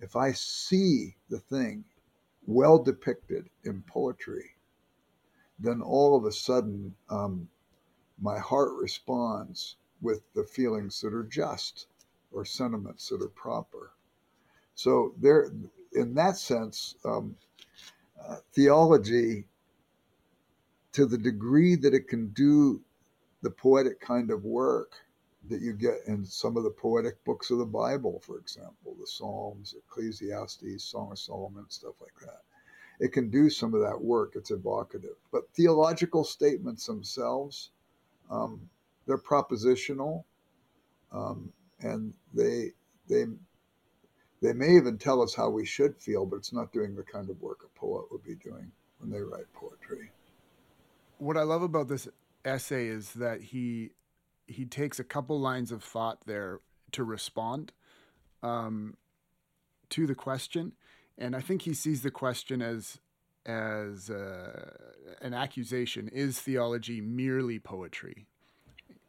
If 0.00 0.16
I 0.16 0.32
see 0.32 1.16
the 1.28 1.38
thing 1.38 1.84
well 2.46 2.78
depicted 2.78 3.48
in 3.64 3.82
poetry, 3.82 4.50
then 5.58 5.80
all 5.80 6.16
of 6.16 6.24
a 6.24 6.32
sudden 6.32 6.94
um, 7.08 7.48
my 8.20 8.38
heart 8.38 8.72
responds 8.74 9.76
with 10.06 10.22
the 10.34 10.44
feelings 10.44 11.00
that 11.00 11.12
are 11.12 11.24
just 11.24 11.88
or 12.32 12.44
sentiments 12.44 13.08
that 13.08 13.20
are 13.20 13.28
proper. 13.46 13.90
So 14.74 15.14
there, 15.20 15.50
in 15.92 16.14
that 16.14 16.36
sense, 16.36 16.94
um, 17.04 17.34
uh, 18.24 18.36
theology, 18.52 19.44
to 20.92 21.06
the 21.06 21.18
degree 21.18 21.74
that 21.76 21.92
it 21.92 22.06
can 22.08 22.28
do 22.28 22.80
the 23.42 23.50
poetic 23.50 24.00
kind 24.00 24.30
of 24.30 24.44
work 24.44 24.92
that 25.50 25.60
you 25.60 25.72
get 25.72 25.98
in 26.06 26.24
some 26.24 26.56
of 26.56 26.62
the 26.62 26.70
poetic 26.70 27.22
books 27.24 27.50
of 27.50 27.58
the 27.58 27.72
Bible, 27.84 28.20
for 28.24 28.38
example, 28.38 28.96
the 28.98 29.06
Psalms, 29.06 29.74
Ecclesiastes, 29.76 30.82
Song 30.82 31.12
of 31.12 31.18
Solomon, 31.18 31.64
stuff 31.68 31.94
like 32.00 32.18
that. 32.20 32.42
It 32.98 33.12
can 33.12 33.28
do 33.28 33.50
some 33.50 33.74
of 33.74 33.80
that 33.80 34.00
work. 34.00 34.32
It's 34.36 34.50
evocative. 34.50 35.16
But 35.30 35.48
theological 35.54 36.24
statements 36.24 36.86
themselves, 36.86 37.70
um, 38.30 38.60
they're 39.06 39.18
propositional, 39.18 40.24
um, 41.12 41.52
and 41.80 42.12
they 42.34 42.72
they 43.08 43.24
they 44.42 44.52
may 44.52 44.76
even 44.76 44.98
tell 44.98 45.22
us 45.22 45.34
how 45.34 45.48
we 45.48 45.64
should 45.64 45.96
feel, 45.96 46.26
but 46.26 46.36
it's 46.36 46.52
not 46.52 46.72
doing 46.72 46.94
the 46.94 47.02
kind 47.02 47.30
of 47.30 47.40
work 47.40 47.60
a 47.64 47.78
poet 47.78 48.06
would 48.10 48.22
be 48.22 48.34
doing 48.34 48.70
when 48.98 49.10
they 49.10 49.20
write 49.20 49.52
poetry. 49.54 50.10
What 51.18 51.36
I 51.36 51.42
love 51.42 51.62
about 51.62 51.88
this 51.88 52.08
essay 52.44 52.86
is 52.86 53.14
that 53.14 53.40
he 53.40 53.90
he 54.46 54.64
takes 54.64 54.98
a 54.98 55.04
couple 55.04 55.40
lines 55.40 55.72
of 55.72 55.82
thought 55.82 56.18
there 56.26 56.60
to 56.92 57.02
respond 57.02 57.72
um, 58.42 58.96
to 59.90 60.06
the 60.06 60.14
question, 60.14 60.72
and 61.18 61.34
I 61.34 61.40
think 61.40 61.62
he 61.62 61.74
sees 61.74 62.02
the 62.02 62.10
question 62.10 62.62
as 62.62 62.98
as 63.46 64.10
uh, 64.10 64.70
an 65.20 65.32
accusation: 65.32 66.08
Is 66.08 66.40
theology 66.40 67.00
merely 67.00 67.58
poetry? 67.58 68.26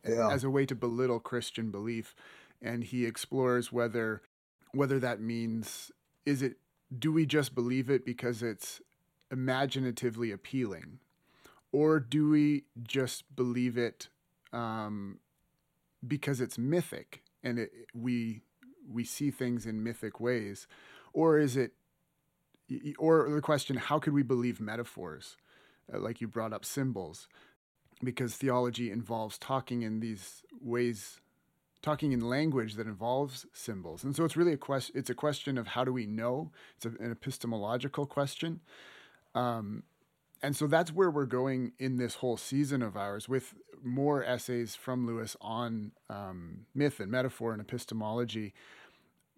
Yeah. 0.08 0.30
As 0.30 0.44
a 0.44 0.50
way 0.50 0.66
to 0.66 0.76
belittle 0.76 1.20
Christian 1.20 1.72
belief, 1.72 2.16
and 2.62 2.84
he 2.84 3.06
explores 3.06 3.72
whether 3.72 4.22
whether 4.72 5.00
that 5.00 5.20
means 5.20 5.92
is 6.26 6.42
it 6.42 6.58
do 6.98 7.12
we 7.12 7.26
just 7.26 7.54
believe 7.54 7.90
it 7.90 8.06
because 8.06 8.42
it's 8.42 8.82
imaginatively 9.32 10.32
appealing? 10.32 11.00
Or 11.72 12.00
do 12.00 12.30
we 12.30 12.64
just 12.88 13.36
believe 13.36 13.78
it 13.78 14.08
um, 14.54 15.20
because 16.08 16.40
it's 16.40 16.58
mythic 16.58 17.24
and 17.44 17.60
it, 17.60 17.72
we 17.94 18.42
we 18.90 19.04
see 19.04 19.32
things 19.32 19.66
in 19.66 19.84
mythic 19.84 20.20
ways? 20.20 20.68
Or 21.14 21.38
is 21.38 21.58
it 21.58 21.74
or 22.98 23.30
the 23.30 23.42
question 23.42 23.76
how 23.78 24.00
could 24.00 24.14
we 24.14 24.24
believe 24.24 24.60
metaphors? 24.60 25.38
Uh, 25.94 26.00
like 26.00 26.20
you 26.22 26.28
brought 26.28 26.54
up 26.54 26.66
symbols 26.66 27.28
because 28.04 28.36
theology 28.36 28.92
involves 28.92 29.38
talking 29.38 29.82
in 29.82 30.00
these 30.00 30.44
ways 30.62 31.22
talking 31.82 32.12
in 32.12 32.22
language 32.22 32.76
that 32.76 32.88
involves 32.88 33.46
symbols 33.54 34.04
and 34.04 34.16
so 34.16 34.26
it's 34.26 34.36
really 34.36 34.54
a 34.54 34.58
question 34.58 34.96
it's 34.98 35.10
a 35.10 35.16
question 35.16 35.58
of 35.58 35.68
how 35.68 35.84
do 35.84 35.94
we 35.94 36.06
know 36.06 36.52
it's 36.76 36.86
a, 36.86 36.90
an 37.04 37.12
epistemological 37.12 38.06
question 38.06 38.60
um, 39.36 39.84
and 40.42 40.56
so 40.56 40.68
that's 40.68 40.92
where 40.92 41.10
we're 41.10 41.26
going 41.26 41.74
in 41.80 41.98
this 41.98 42.16
whole 42.16 42.38
season 42.38 42.82
of 42.82 42.96
ours 42.96 43.28
with 43.28 43.54
more 43.84 44.24
essays 44.24 44.76
from 44.76 45.06
Lewis 45.06 45.36
on 45.42 45.92
um, 46.10 46.66
myth 46.76 47.00
and 47.00 47.12
metaphor 47.12 47.54
and 47.54 47.62
epistemology. 47.62 48.54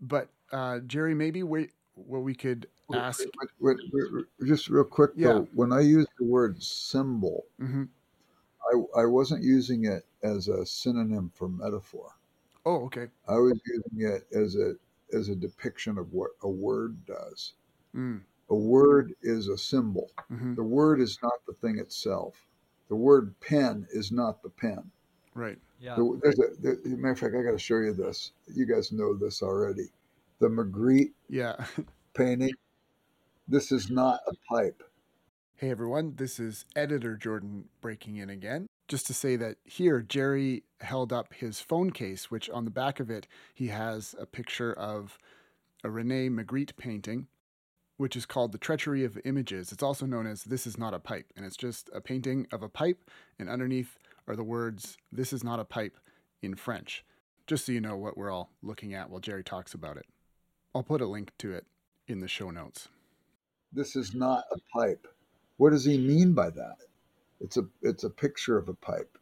But 0.01 0.29
uh, 0.51 0.79
Jerry, 0.79 1.13
maybe 1.13 1.43
we, 1.43 1.69
what 1.95 2.19
we 2.19 2.35
could 2.35 2.67
ask. 2.93 3.19
Wait, 3.59 3.77
wait, 3.91 4.05
wait, 4.11 4.25
just 4.45 4.69
real 4.69 4.83
quick 4.83 5.11
yeah. 5.15 5.27
though, 5.27 5.47
when 5.53 5.71
I 5.71 5.81
use 5.81 6.07
the 6.17 6.25
word 6.25 6.61
symbol, 6.61 7.45
mm-hmm. 7.61 7.83
I, 8.71 9.01
I 9.01 9.05
wasn't 9.05 9.43
using 9.43 9.85
it 9.85 10.05
as 10.23 10.47
a 10.47 10.65
synonym 10.65 11.31
for 11.33 11.49
metaphor. 11.49 12.11
Oh, 12.65 12.85
okay. 12.85 13.07
I 13.27 13.35
was 13.35 13.59
using 13.65 14.13
it 14.13 14.27
as 14.35 14.55
a 14.55 14.73
as 15.15 15.29
a 15.29 15.35
depiction 15.35 15.97
of 15.97 16.13
what 16.13 16.31
a 16.43 16.49
word 16.49 17.05
does. 17.05 17.53
Mm 17.95 18.21
a 18.49 18.55
word 18.55 19.13
is 19.21 19.47
a 19.47 19.57
symbol. 19.57 20.11
Mm-hmm. 20.31 20.55
The 20.55 20.63
word 20.63 20.99
is 20.99 21.19
not 21.21 21.33
the 21.47 21.53
thing 21.53 21.79
itself. 21.79 22.45
The 22.87 22.95
word 22.95 23.39
pen 23.39 23.87
is 23.91 24.11
not 24.11 24.41
the 24.41 24.49
pen. 24.49 24.91
Right. 25.35 25.57
Yeah. 25.79 25.95
The, 25.95 26.19
there's 26.21 26.39
a 26.39 26.61
there, 26.61 26.77
matter 26.97 27.11
of 27.11 27.19
fact, 27.19 27.35
I 27.35 27.43
got 27.43 27.51
to 27.51 27.59
show 27.59 27.77
you 27.77 27.93
this. 27.93 28.31
You 28.53 28.65
guys 28.65 28.91
know 28.91 29.15
this 29.15 29.41
already. 29.41 29.89
The 30.39 30.47
Magritte 30.47 31.13
yeah. 31.29 31.63
painting. 32.13 32.53
This 33.47 33.71
is 33.71 33.89
not 33.89 34.19
a 34.27 34.33
pipe. 34.53 34.83
Hey 35.59 35.71
everyone, 35.71 36.13
this 36.15 36.39
is 36.39 36.63
editor 36.73 37.17
Jordan 37.17 37.65
breaking 37.81 38.15
in 38.15 38.29
again. 38.29 38.67
Just 38.87 39.05
to 39.07 39.13
say 39.13 39.35
that 39.35 39.57
here, 39.65 40.01
Jerry 40.01 40.63
held 40.79 41.11
up 41.11 41.33
his 41.33 41.59
phone 41.59 41.91
case, 41.91 42.31
which 42.31 42.49
on 42.49 42.63
the 42.63 42.71
back 42.71 43.01
of 43.01 43.09
it, 43.09 43.27
he 43.53 43.67
has 43.67 44.15
a 44.17 44.25
picture 44.25 44.71
of 44.71 45.17
a 45.83 45.89
Rene 45.89 46.29
Magritte 46.29 46.77
painting 46.77 47.27
which 47.97 48.15
is 48.15 48.25
called 48.25 48.53
The 48.53 48.57
Treachery 48.57 49.03
of 49.03 49.19
Images. 49.25 49.73
It's 49.73 49.83
also 49.83 50.05
known 50.05 50.27
as 50.27 50.45
This 50.45 50.65
Is 50.65 50.77
Not 50.77 50.93
a 50.93 50.99
Pipe, 50.99 51.33
and 51.35 51.45
it's 51.45 51.57
just 51.57 51.89
a 51.93 51.99
painting 51.99 52.47
of 52.53 52.63
a 52.63 52.69
pipe, 52.69 53.11
and 53.37 53.49
underneath 53.49 53.97
are 54.29 54.37
the 54.37 54.45
words 54.45 54.95
This 55.11 55.33
is 55.33 55.43
not 55.43 55.59
a 55.59 55.65
pipe 55.65 55.97
in 56.41 56.55
French, 56.55 57.03
just 57.47 57.65
so 57.65 57.73
you 57.73 57.81
know 57.81 57.97
what 57.97 58.17
we're 58.17 58.31
all 58.31 58.53
looking 58.63 58.93
at 58.93 59.09
while 59.09 59.19
Jerry 59.19 59.43
talks 59.43 59.73
about 59.73 59.97
it. 59.97 60.05
I'll 60.73 60.83
put 60.83 61.01
a 61.01 61.05
link 61.05 61.33
to 61.39 61.51
it 61.51 61.65
in 62.07 62.21
the 62.21 62.29
show 62.29 62.49
notes. 62.49 62.87
This 63.73 63.97
is 63.97 64.15
not 64.15 64.45
a 64.53 64.57
pipe. 64.73 65.05
What 65.59 65.71
does 65.71 65.83
he 65.83 65.97
mean 65.97 66.31
by 66.31 66.51
that? 66.51 66.77
It's 67.41 67.57
a 67.57 67.67
it's 67.81 68.05
a 68.05 68.09
picture 68.09 68.57
of 68.57 68.69
a 68.69 68.73
pipe. 68.73 69.17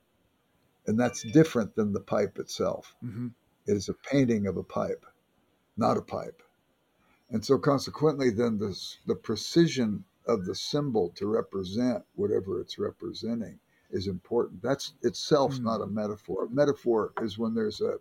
And 0.85 0.99
that's 0.99 1.23
different 1.23 1.75
than 1.75 1.93
the 1.93 1.99
pipe 1.99 2.37
itself. 2.37 2.93
Mm-hmm. 3.03 3.29
It 3.65 3.73
is 3.73 3.89
a 3.89 3.95
painting 3.95 4.45
of 4.45 4.55
a 4.55 4.63
pipe, 4.63 5.03
not 5.77 5.97
a 5.97 6.01
pipe. 6.01 6.43
And 7.31 7.43
so, 7.43 7.57
consequently, 7.57 8.29
then 8.29 8.59
this, 8.59 8.99
the 9.07 9.15
precision 9.15 10.05
of 10.27 10.45
the 10.45 10.53
symbol 10.53 11.09
to 11.15 11.25
represent 11.25 12.03
whatever 12.13 12.61
it's 12.61 12.77
representing 12.77 13.59
is 13.89 14.05
important. 14.05 14.61
That's 14.61 14.93
itself 15.01 15.55
mm. 15.55 15.63
not 15.63 15.81
a 15.81 15.87
metaphor. 15.87 16.45
A 16.45 16.49
metaphor 16.49 17.13
is 17.19 17.39
when 17.39 17.55
there's 17.55 17.81
a, 17.81 17.95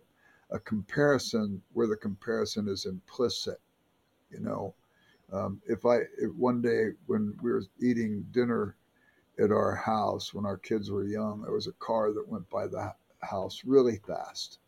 a 0.51 0.59
comparison 0.59 1.63
where 1.73 1.87
the 1.87 1.97
comparison 1.97 2.67
is 2.67 2.85
implicit. 2.85 3.59
You 4.29 4.41
know, 4.41 4.75
um, 5.31 5.61
if 5.67 5.85
I 5.85 5.97
if 6.17 6.33
one 6.35 6.61
day 6.61 6.89
when 7.05 7.37
we 7.41 7.51
were 7.51 7.63
eating 7.81 8.25
dinner 8.31 8.75
at 9.39 9.51
our 9.51 9.75
house 9.75 10.33
when 10.33 10.45
our 10.45 10.57
kids 10.57 10.89
were 10.89 11.03
young, 11.03 11.41
there 11.41 11.53
was 11.53 11.67
a 11.67 11.73
car 11.73 12.11
that 12.11 12.27
went 12.27 12.49
by 12.49 12.67
the 12.67 12.93
house 13.21 13.61
really 13.65 13.97
fast, 13.97 14.59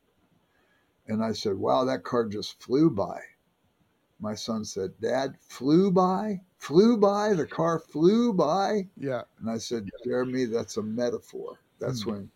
and 1.08 1.24
I 1.24 1.34
said, 1.34 1.56
"Wow, 1.56 1.86
that 1.86 2.04
car 2.04 2.26
just 2.26 2.62
flew 2.62 2.90
by." 2.90 3.22
my 4.20 4.36
son 4.36 4.66
said, 4.66 4.92
Dad, 5.02 5.36
flew 5.40 5.92
by, 5.92 6.42
flew 6.58 6.98
by, 6.98 7.34
the 7.34 7.46
car 7.46 7.80
flew 7.80 8.34
by. 8.34 8.88
Yeah. 8.98 9.22
And 9.40 9.50
I 9.50 9.58
said, 9.58 9.90
Jeremy, 10.04 10.46
that's 10.46 10.78
a 10.78 10.84
metaphor. 10.84 11.60
That's 11.80 12.02
mm-hmm. 12.02 12.12
when 12.12 12.32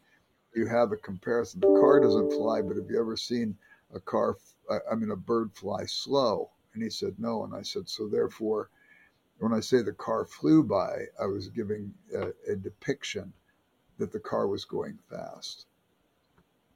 you 0.56 0.66
have 0.68 0.92
a 0.92 0.98
comparison. 0.98 1.60
The 1.60 1.68
car 1.68 2.00
doesn't 2.00 2.32
fly, 2.32 2.62
but 2.62 2.78
have 2.78 2.90
you 2.90 3.00
ever 3.00 3.18
seen 3.18 3.58
a 3.94 4.00
car, 4.00 4.38
I 4.70 4.96
mean, 4.96 5.12
a 5.12 5.16
bird 5.16 5.52
fly 5.54 5.86
slow? 5.86 6.50
And 6.74 6.84
he 6.84 6.90
said, 6.90 7.16
No. 7.18 7.44
And 7.44 7.56
I 7.56 7.62
said, 7.62 7.88
So 7.90 8.08
therefore, 8.08 8.70
when 9.40 9.54
I 9.54 9.60
say 9.60 9.82
the 9.82 9.94
car 9.94 10.26
flew 10.26 10.64
by, 10.64 11.06
I 11.22 11.26
was 11.26 11.50
giving 11.50 11.94
a, 12.16 12.52
a 12.52 12.56
depiction 12.56 13.34
that 13.98 14.12
the 14.12 14.20
car 14.20 14.48
was 14.48 14.66
going 14.66 14.98
fast. 15.10 15.66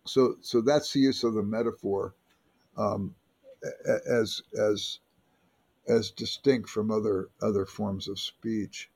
So, 0.06 0.36
so 0.42 0.62
that's 0.62 0.94
the 0.94 1.00
use 1.00 1.24
of 1.24 1.34
the 1.34 1.44
metaphor. 1.44 2.13
Um, 2.77 3.16
as 4.10 4.42
as 4.60 5.00
as 5.88 6.12
distinct 6.12 6.70
from 6.70 6.92
other 6.92 7.30
other 7.42 7.66
forms 7.66 8.08
of 8.08 8.20
speech. 8.20 8.89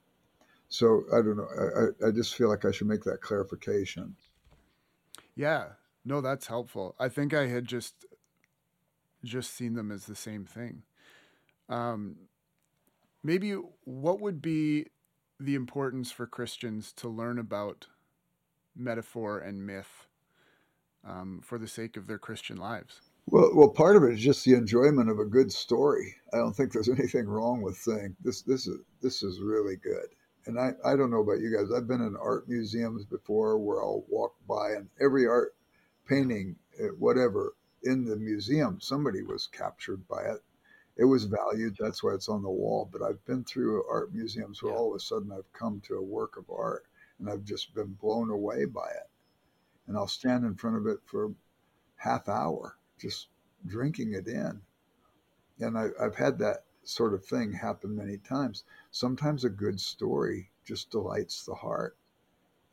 So 0.70 1.04
I 1.12 1.18
don't 1.18 1.38
know. 1.38 1.94
I, 2.02 2.08
I 2.08 2.12
just 2.12 2.36
feel 2.36 2.50
like 2.50 2.66
I 2.66 2.72
should 2.72 2.88
make 2.88 3.04
that 3.04 3.22
clarification. 3.22 4.16
Yeah, 5.36 5.70
no, 6.06 6.22
that's 6.22 6.48
helpful. 6.48 6.96
I 7.00 7.10
think 7.10 7.34
I 7.34 7.48
had 7.48 7.66
just 7.66 8.06
just 9.24 9.54
seen 9.54 9.74
them 9.74 9.92
as 9.92 10.06
the 10.06 10.16
same 10.16 10.46
thing. 10.46 10.84
Um, 11.70 12.16
maybe 13.24 13.54
what 13.84 14.20
would 14.22 14.42
be 14.42 14.88
the 15.40 15.56
importance 15.56 16.12
for 16.12 16.28
Christians 16.28 16.94
to 16.94 17.08
learn 17.10 17.40
about 17.40 17.88
metaphor 18.76 19.40
and 19.40 19.66
myth 19.66 20.08
um, 21.06 21.42
for 21.44 21.58
the 21.58 21.68
sake 21.68 21.98
of 21.98 22.08
their 22.08 22.20
Christian 22.20 22.58
lives? 22.58 23.02
Well, 23.28 23.52
well, 23.54 23.70
part 23.70 23.96
of 23.96 24.04
it 24.04 24.14
is 24.14 24.20
just 24.20 24.44
the 24.46 24.54
enjoyment 24.54 25.10
of 25.10 25.20
a 25.20 25.26
good 25.26 25.52
story. 25.52 26.16
I 26.34 26.38
don't 26.38 26.54
think 26.54 26.72
there's 26.74 26.90
anything 27.00 27.28
wrong 27.28 27.62
with 27.62 27.78
saying 27.78 28.16
this. 28.24 28.42
This 28.42 28.68
is 28.68 28.80
this 29.02 29.24
is 29.24 29.40
really 29.40 29.76
good. 29.78 30.08
And 30.48 30.60
I, 30.60 30.72
I 30.84 30.96
don't 30.96 31.12
know 31.12 31.22
about 31.22 31.40
you 31.40 31.56
guys. 31.56 31.72
I've 31.72 31.88
been 31.88 32.02
in 32.02 32.16
art 32.20 32.50
museums 32.50 33.06
before 33.06 33.60
where 33.60 33.80
I'll 33.80 34.04
walk 34.10 34.34
by 34.48 34.72
and 34.72 34.90
every 35.00 35.28
art 35.28 35.54
painting, 36.08 36.56
eh, 36.80 36.88
whatever, 36.98 37.54
in 37.84 38.06
the 38.06 38.16
museum, 38.16 38.80
somebody 38.82 39.22
was 39.22 39.48
captured 39.48 40.08
by 40.08 40.24
it. 40.24 40.40
It 40.98 41.06
was 41.06 41.26
valued. 41.26 41.78
That's 41.80 42.04
why 42.04 42.14
it's 42.14 42.30
on 42.30 42.44
the 42.44 42.50
wall. 42.50 42.90
But 42.92 43.02
I've 43.02 43.24
been 43.26 43.44
through 43.44 43.88
art 43.90 44.14
museums 44.14 44.62
where 44.62 44.74
yeah. 44.74 44.78
all 44.78 44.92
of 44.92 44.98
a 44.98 45.00
sudden 45.00 45.32
I've 45.32 45.52
come 45.54 45.82
to 45.88 45.96
a 45.96 46.02
work 46.02 46.38
of 46.38 46.50
art 46.50 46.86
and 47.20 47.30
I've 47.30 47.44
just 47.44 47.74
been 47.74 47.94
blown 47.94 48.30
away 48.30 48.66
by 48.66 48.90
it. 48.90 49.10
And 49.88 49.98
I'll 49.98 50.08
stand 50.08 50.46
in 50.46 50.56
front 50.56 50.78
of 50.78 50.88
it 50.88 51.00
for 51.06 51.34
half 51.96 52.28
hour, 52.30 52.78
just 53.00 53.28
drinking 53.66 54.14
it 54.14 54.28
in. 54.28 54.62
And 55.60 55.78
I, 55.78 55.90
I've 56.00 56.16
had 56.16 56.40
that 56.40 56.66
sort 56.84 57.14
of 57.14 57.24
thing 57.26 57.54
happen 57.54 57.96
many 57.96 58.18
times. 58.18 58.64
Sometimes 58.90 59.44
a 59.44 59.50
good 59.50 59.80
story 59.80 60.50
just 60.66 60.90
delights 60.90 61.46
the 61.46 61.56
heart 61.56 61.96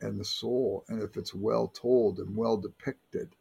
and 0.00 0.18
the 0.18 0.24
soul, 0.24 0.84
and 0.88 1.02
if 1.02 1.16
it's 1.16 1.34
well 1.34 1.68
told 1.68 2.18
and 2.18 2.36
well 2.36 2.56
depicted, 2.56 3.34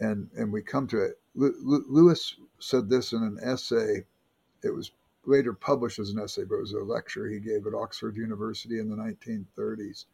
and 0.00 0.28
and 0.36 0.52
we 0.52 0.60
come 0.62 0.86
to 0.88 1.00
it. 1.00 1.20
Lewis 1.34 2.34
said 2.58 2.88
this 2.88 3.12
in 3.12 3.22
an 3.22 3.38
essay. 3.42 4.06
It 4.62 4.70
was 4.70 4.92
later 5.24 5.52
published 5.52 5.98
as 5.98 6.10
an 6.10 6.18
essay, 6.18 6.44
but 6.44 6.56
it 6.56 6.60
was 6.60 6.72
a 6.72 6.80
lecture 6.80 7.28
he 7.28 7.38
gave 7.38 7.66
at 7.66 7.74
Oxford 7.74 8.16
University 8.16 8.78
in 8.78 8.88
the 8.88 8.96
1930s. 8.96 10.06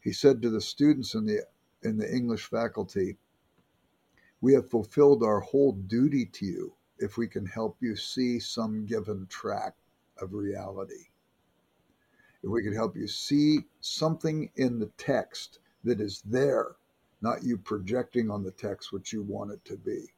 He 0.00 0.12
said 0.12 0.42
to 0.42 0.50
the 0.50 0.60
students 0.60 1.14
in 1.14 1.26
the 1.26 1.46
in 1.82 1.96
the 1.96 2.12
English 2.12 2.46
faculty, 2.46 3.18
"We 4.40 4.52
have 4.54 4.68
fulfilled 4.68 5.22
our 5.22 5.40
whole 5.40 5.72
duty 5.72 6.26
to 6.26 6.46
you 6.46 6.74
if 6.98 7.16
we 7.16 7.26
can 7.26 7.46
help 7.46 7.78
you 7.80 7.96
see 7.96 8.38
some 8.38 8.84
given 8.84 9.26
track 9.26 9.76
of 10.18 10.34
reality. 10.34 11.08
If 12.42 12.50
we 12.50 12.62
can 12.62 12.74
help 12.74 12.96
you 12.96 13.06
see 13.08 13.66
something 13.80 14.50
in 14.56 14.78
the 14.78 14.90
text 14.98 15.58
that 15.84 16.00
is 16.00 16.22
there, 16.22 16.76
not 17.22 17.42
you 17.42 17.56
projecting 17.58 18.30
on 18.30 18.42
the 18.42 18.50
text 18.50 18.92
what 18.92 19.12
you 19.12 19.22
want 19.22 19.52
it 19.52 19.64
to 19.66 19.76
be. 19.76 20.12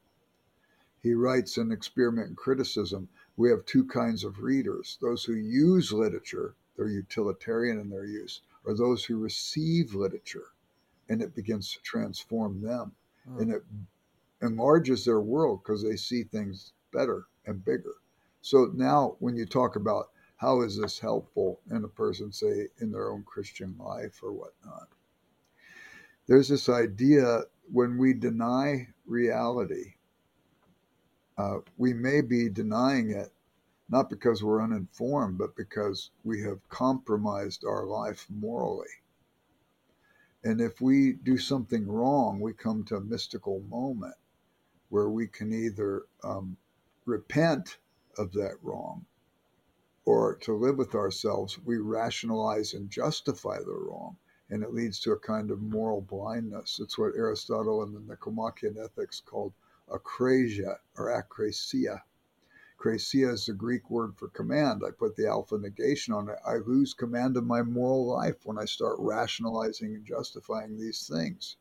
He 1.02 1.14
writes 1.14 1.59
in 1.59 1.73
Experiment 1.73 2.30
in 2.30 2.37
Criticism 2.37 3.09
we 3.37 3.50
have 3.50 3.64
two 3.64 3.85
kinds 3.85 4.25
of 4.25 4.42
readers 4.42 4.99
those 5.00 5.25
who 5.25 5.35
use 5.35 5.92
literature, 5.92 6.54
they're 6.76 6.88
utilitarian 6.88 7.78
in 7.78 7.90
their 7.90 8.06
use, 8.06 8.40
or 8.64 8.75
those 8.75 9.04
who 9.04 9.18
receive 9.18 9.94
literature 9.94 10.52
and 11.09 11.21
it 11.21 11.35
begins 11.35 11.73
to 11.73 11.82
transform 11.82 12.62
them. 12.62 12.92
Oh. 13.28 13.38
And 13.38 13.52
it 13.52 13.62
enlarges 14.40 15.04
their 15.04 15.21
world 15.21 15.61
because 15.62 15.82
they 15.82 15.97
see 15.97 16.25
things 16.25 16.73
better 16.92 17.26
and 17.47 17.64
bigger. 17.64 17.94
So 18.40 18.71
now, 18.75 19.16
when 19.21 19.37
you 19.37 19.47
talk 19.47 19.76
about 19.76 20.11
how 20.37 20.62
is 20.62 20.78
this 20.78 20.99
helpful 20.99 21.61
in 21.71 21.85
a 21.85 21.88
person, 21.88 22.32
say, 22.32 22.68
in 22.80 22.90
their 22.90 23.11
own 23.11 23.23
Christian 23.25 23.76
life 23.78 24.21
or 24.23 24.32
whatnot, 24.32 24.88
there's 26.26 26.49
this 26.49 26.68
idea 26.68 27.42
when 27.71 27.99
we 27.99 28.14
deny 28.14 28.88
reality, 29.06 29.94
uh, 31.38 31.58
we 31.76 31.92
may 31.92 32.20
be 32.20 32.48
denying 32.48 33.10
it 33.10 33.32
not 33.88 34.08
because 34.08 34.42
we're 34.42 34.62
uninformed, 34.62 35.36
but 35.36 35.54
because 35.54 36.10
we 36.24 36.42
have 36.42 36.66
compromised 36.70 37.64
our 37.64 37.84
life 37.84 38.26
morally. 38.30 38.88
And 40.44 40.60
if 40.60 40.80
we 40.80 41.12
do 41.12 41.36
something 41.36 41.86
wrong, 41.86 42.40
we 42.40 42.54
come 42.54 42.84
to 42.84 42.96
a 42.96 43.00
mystical 43.00 43.60
moment 43.68 44.14
where 44.88 45.10
we 45.10 45.26
can 45.26 45.52
either 45.52 46.04
um, 46.24 46.56
repent 47.04 47.76
of 48.16 48.32
that 48.32 48.56
wrong 48.62 49.04
or 50.04 50.36
to 50.36 50.56
live 50.56 50.78
with 50.78 50.94
ourselves, 50.94 51.58
we 51.64 51.76
rationalize 51.76 52.74
and 52.74 52.90
justify 52.90 53.58
the 53.58 53.72
wrong. 53.72 54.16
And 54.50 54.62
it 54.62 54.74
leads 54.74 54.98
to 55.00 55.12
a 55.12 55.18
kind 55.18 55.50
of 55.50 55.62
moral 55.62 56.00
blindness. 56.00 56.80
It's 56.82 56.98
what 56.98 57.14
Aristotle 57.16 57.82
in 57.84 57.92
the 57.92 58.00
Nicomachean 58.00 58.76
Ethics 58.82 59.20
called 59.20 59.52
akrasia 59.92 60.76
or 60.96 61.08
akrasia. 61.08 62.00
Krasia 62.78 63.32
is 63.32 63.46
the 63.46 63.52
Greek 63.52 63.90
word 63.90 64.16
for 64.16 64.28
command. 64.28 64.82
I 64.84 64.90
put 64.90 65.14
the 65.14 65.26
alpha 65.28 65.56
negation 65.56 66.12
on 66.14 66.28
it. 66.28 66.38
I 66.44 66.56
lose 66.56 66.94
command 66.94 67.37
of 67.37 67.44
my 67.44 67.62
moral 67.62 68.06
life 68.06 68.44
when 68.44 68.58
I 68.58 68.64
start 68.64 68.96
rationalizing 68.99 69.94
and 69.94 70.04
justifying 70.04 70.76
these 70.76 71.06
things. 71.06 71.56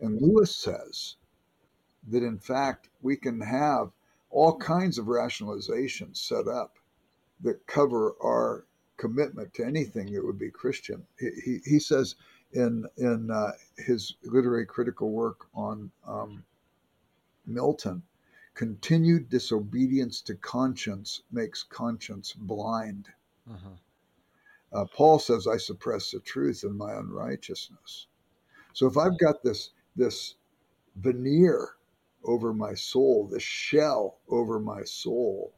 And 0.00 0.20
Lewis 0.20 0.56
says 0.56 1.16
that 2.08 2.22
in 2.22 2.38
fact 2.38 2.88
we 3.02 3.16
can 3.16 3.40
have 3.40 3.92
all 4.30 4.56
kinds 4.56 4.98
of 4.98 5.06
rationalizations 5.06 6.16
set 6.16 6.48
up 6.48 6.78
that 7.40 7.66
cover 7.66 8.16
our 8.22 8.66
commitment 8.96 9.52
to 9.54 9.64
anything 9.64 10.12
that 10.12 10.24
would 10.24 10.38
be 10.38 10.50
Christian. 10.50 11.06
He, 11.18 11.30
he, 11.44 11.58
he 11.64 11.78
says 11.78 12.14
in 12.52 12.86
in 12.96 13.30
uh, 13.30 13.52
his 13.76 14.14
literary 14.22 14.66
critical 14.66 15.10
work 15.10 15.46
on 15.54 15.90
um, 16.06 16.44
Milton, 17.46 18.02
continued 18.54 19.28
disobedience 19.28 20.20
to 20.20 20.34
conscience 20.34 21.22
makes 21.32 21.62
conscience 21.62 22.32
blind. 22.32 23.08
Uh-huh. 23.50 23.70
Uh, 24.72 24.84
Paul 24.86 25.18
says, 25.18 25.46
"I 25.46 25.56
suppress 25.56 26.10
the 26.10 26.20
truth 26.20 26.64
in 26.64 26.76
my 26.76 26.94
unrighteousness." 26.94 28.06
So 28.72 28.86
if 28.86 28.96
I've 28.96 29.18
got 29.18 29.42
this 29.42 29.70
this 29.96 30.36
veneer 30.96 31.76
over 32.24 32.54
my 32.54 32.74
soul, 32.74 33.26
this 33.26 33.42
shell 33.42 34.18
over 34.28 34.60
my 34.60 34.84
soul 34.84 35.52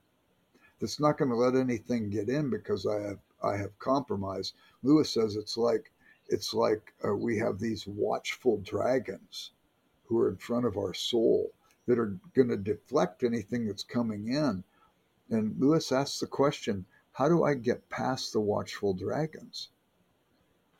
that's 0.81 1.01
not 1.01 1.19
going 1.19 1.31
to 1.31 1.37
let 1.37 1.55
anything 1.55 2.11
get 2.11 2.29
in 2.29 2.51
because 2.51 2.87
I 2.87 3.01
have 3.01 3.19
I 3.43 3.57
have 3.57 3.79
compromised. 3.79 4.55
Lewis 4.83 5.11
says 5.11 5.37
it's 5.37 5.57
like 5.57 5.93
it's 6.29 6.55
like 6.55 6.93
uh, 7.07 7.15
we 7.15 7.39
have 7.39 7.59
these 7.59 7.87
watchful 7.87 8.59
dragons 8.59 9.53
who 10.05 10.19
are 10.19 10.31
in 10.31 10.37
front 10.37 10.67
of 10.67 10.77
our 10.77 10.95
soul 10.95 11.53
that 11.87 11.99
are 11.99 12.19
going 12.35 12.49
to 12.49 12.57
deflect 12.57 13.23
anything 13.23 13.67
that's 13.67 13.85
coming 13.85 14.29
in. 14.29 14.65
And 15.31 15.59
Lewis 15.59 15.93
asks 15.93 16.21
the 16.21 16.27
question, 16.27 16.87
how 17.13 17.29
do 17.29 17.45
I 17.45 17.55
get 17.55 17.89
past 17.89 18.33
the 18.33 18.41
watchful 18.41 18.95
dragons? 18.95 19.71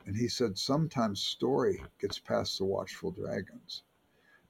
And 0.05 0.15
he 0.15 0.27
said, 0.27 0.57
sometimes 0.57 1.21
story 1.21 1.83
gets 1.99 2.19
past 2.19 2.57
the 2.57 2.65
watchful 2.65 3.11
dragons 3.11 3.83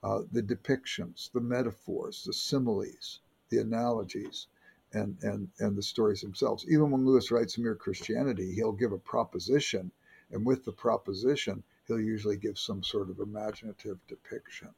uh, 0.06 0.22
the 0.32 0.44
depictions, 0.44 1.32
the 1.32 1.42
metaphors, 1.42 2.24
the 2.26 2.34
similes, 2.34 3.22
the 3.50 3.58
analogies, 3.58 4.46
and, 4.94 5.18
and, 5.24 5.50
and 5.60 5.76
the 5.76 5.82
stories 5.82 6.22
themselves. 6.22 6.64
Even 6.70 6.92
when 6.92 7.04
Lewis 7.04 7.32
writes 7.32 7.58
Mere 7.58 7.74
Christianity, 7.74 8.54
he'll 8.54 8.72
give 8.72 8.92
a 8.92 9.00
proposition, 9.00 9.92
and 10.30 10.46
with 10.46 10.64
the 10.64 10.72
proposition, 10.72 11.64
he'll 11.88 12.00
usually 12.00 12.38
give 12.38 12.60
some 12.60 12.84
sort 12.84 13.10
of 13.10 13.20
imaginative 13.20 13.98
depiction. 14.08 14.70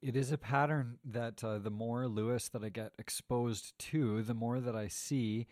It 0.00 0.16
is 0.16 0.30
a 0.30 0.38
pattern 0.38 0.98
that 1.04 1.42
uh, 1.42 1.58
the 1.58 1.70
more 1.70 2.06
Lewis 2.06 2.48
that 2.50 2.62
I 2.62 2.68
get 2.68 2.92
exposed 2.98 3.76
to, 3.90 4.22
the 4.22 4.34
more 4.34 4.60
that 4.60 4.76
I 4.76 4.88
see 4.88 5.46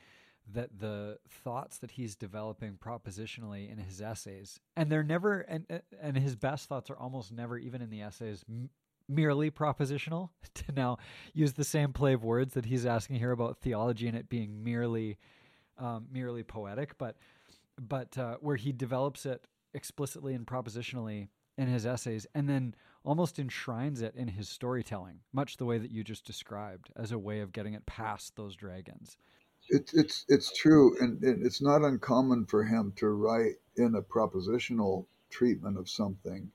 that 0.52 0.78
the 0.78 1.18
thoughts 1.28 1.78
that 1.78 1.92
he's 1.92 2.14
developing 2.14 2.74
propositionally 2.74 3.70
in 3.70 3.78
his 3.78 4.00
essays 4.00 4.60
and 4.76 4.90
they're 4.90 5.02
never 5.02 5.40
and 5.40 5.66
and 6.00 6.16
his 6.16 6.36
best 6.36 6.68
thoughts 6.68 6.88
are 6.88 6.96
almost 6.96 7.32
never 7.32 7.58
even 7.58 7.82
in 7.82 7.90
the 7.90 8.00
essays 8.00 8.44
m- 8.48 8.70
merely 9.08 9.50
propositional. 9.50 10.30
To 10.54 10.72
now 10.72 10.96
use 11.34 11.52
the 11.52 11.64
same 11.64 11.92
play 11.92 12.14
of 12.14 12.24
words 12.24 12.54
that 12.54 12.64
he's 12.64 12.86
asking 12.86 13.16
here 13.18 13.30
about 13.30 13.58
theology 13.58 14.08
and 14.08 14.16
it 14.16 14.30
being 14.30 14.64
merely 14.64 15.18
um, 15.78 16.06
merely 16.10 16.42
poetic 16.42 16.96
but 16.96 17.16
but 17.78 18.16
uh, 18.16 18.36
where 18.40 18.56
he 18.56 18.72
develops 18.72 19.26
it 19.26 19.46
explicitly 19.74 20.32
and 20.32 20.46
propositionally 20.46 21.28
in 21.56 21.68
his 21.68 21.86
essays 21.86 22.26
and 22.34 22.48
then 22.48 22.74
almost 23.04 23.38
enshrines 23.38 24.02
it 24.02 24.14
in 24.14 24.28
his 24.28 24.48
storytelling 24.48 25.20
much 25.32 25.56
the 25.56 25.64
way 25.64 25.78
that 25.78 25.90
you 25.90 26.02
just 26.04 26.24
described 26.24 26.90
as 26.96 27.12
a 27.12 27.18
way 27.18 27.40
of 27.40 27.52
getting 27.52 27.74
it 27.74 27.86
past 27.86 28.36
those 28.36 28.56
dragons 28.56 29.16
it's 29.68 29.94
it's 29.94 30.24
it's 30.28 30.52
true, 30.52 30.96
and, 31.00 31.22
it's 31.24 31.60
not 31.60 31.82
uncommon 31.82 32.46
for 32.46 32.62
him 32.62 32.92
to 32.96 33.08
write 33.08 33.56
in 33.76 33.96
a 33.96 34.02
propositional 34.02 35.06
treatment 35.28 35.76
of 35.76 35.88
something 35.88 36.52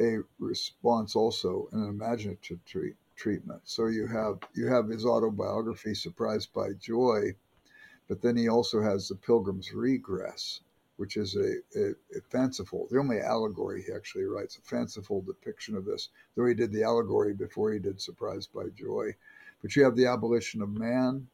a 0.00 0.18
response 0.38 1.14
also 1.16 1.68
an 1.72 1.86
imaginative 1.88 2.64
treat, 2.64 2.96
treatment. 3.16 3.60
So 3.64 3.86
you 3.86 4.06
have 4.06 4.38
you 4.54 4.66
have 4.66 4.88
his 4.88 5.04
autobiography, 5.04 5.94
Surprised 5.94 6.52
by 6.54 6.72
Joy, 6.74 7.34
but 8.08 8.22
then 8.22 8.36
he 8.36 8.48
also 8.48 8.80
has 8.80 9.08
the 9.08 9.16
Pilgrim's 9.16 9.72
Regress, 9.72 10.60
which 10.96 11.16
is 11.16 11.36
a, 11.36 11.56
a, 11.78 11.90
a, 12.16 12.20
fanciful, 12.30 12.88
the 12.90 12.98
only 12.98 13.20
allegory 13.20 13.82
he 13.82 13.92
actually 13.92 14.24
writes, 14.24 14.56
a 14.56 14.62
fanciful 14.62 15.20
depiction 15.20 15.76
of 15.76 15.84
this, 15.84 16.08
though 16.34 16.46
he 16.46 16.54
did 16.54 16.72
the 16.72 16.82
allegory 16.82 17.34
before 17.34 17.72
he 17.72 17.78
did 17.78 18.00
Surprised 18.00 18.52
by 18.52 18.68
Joy. 18.70 19.14
But 19.60 19.76
you 19.76 19.84
have 19.84 19.96
the 19.96 20.06
abolition 20.06 20.62
of 20.62 20.70
man, 20.70 21.28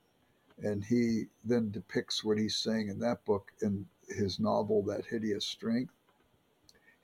and 0.63 0.85
he 0.85 1.29
then 1.45 1.71
depicts 1.71 2.25
what 2.25 2.39
he's 2.39 2.57
saying 2.57 2.89
in 2.89 2.99
that 3.01 3.25
book 3.25 3.53
in 3.61 3.87
his 4.09 4.41
novel, 4.41 4.83
That 4.83 5.07
Hideous 5.07 5.45
Strength. 5.45 5.95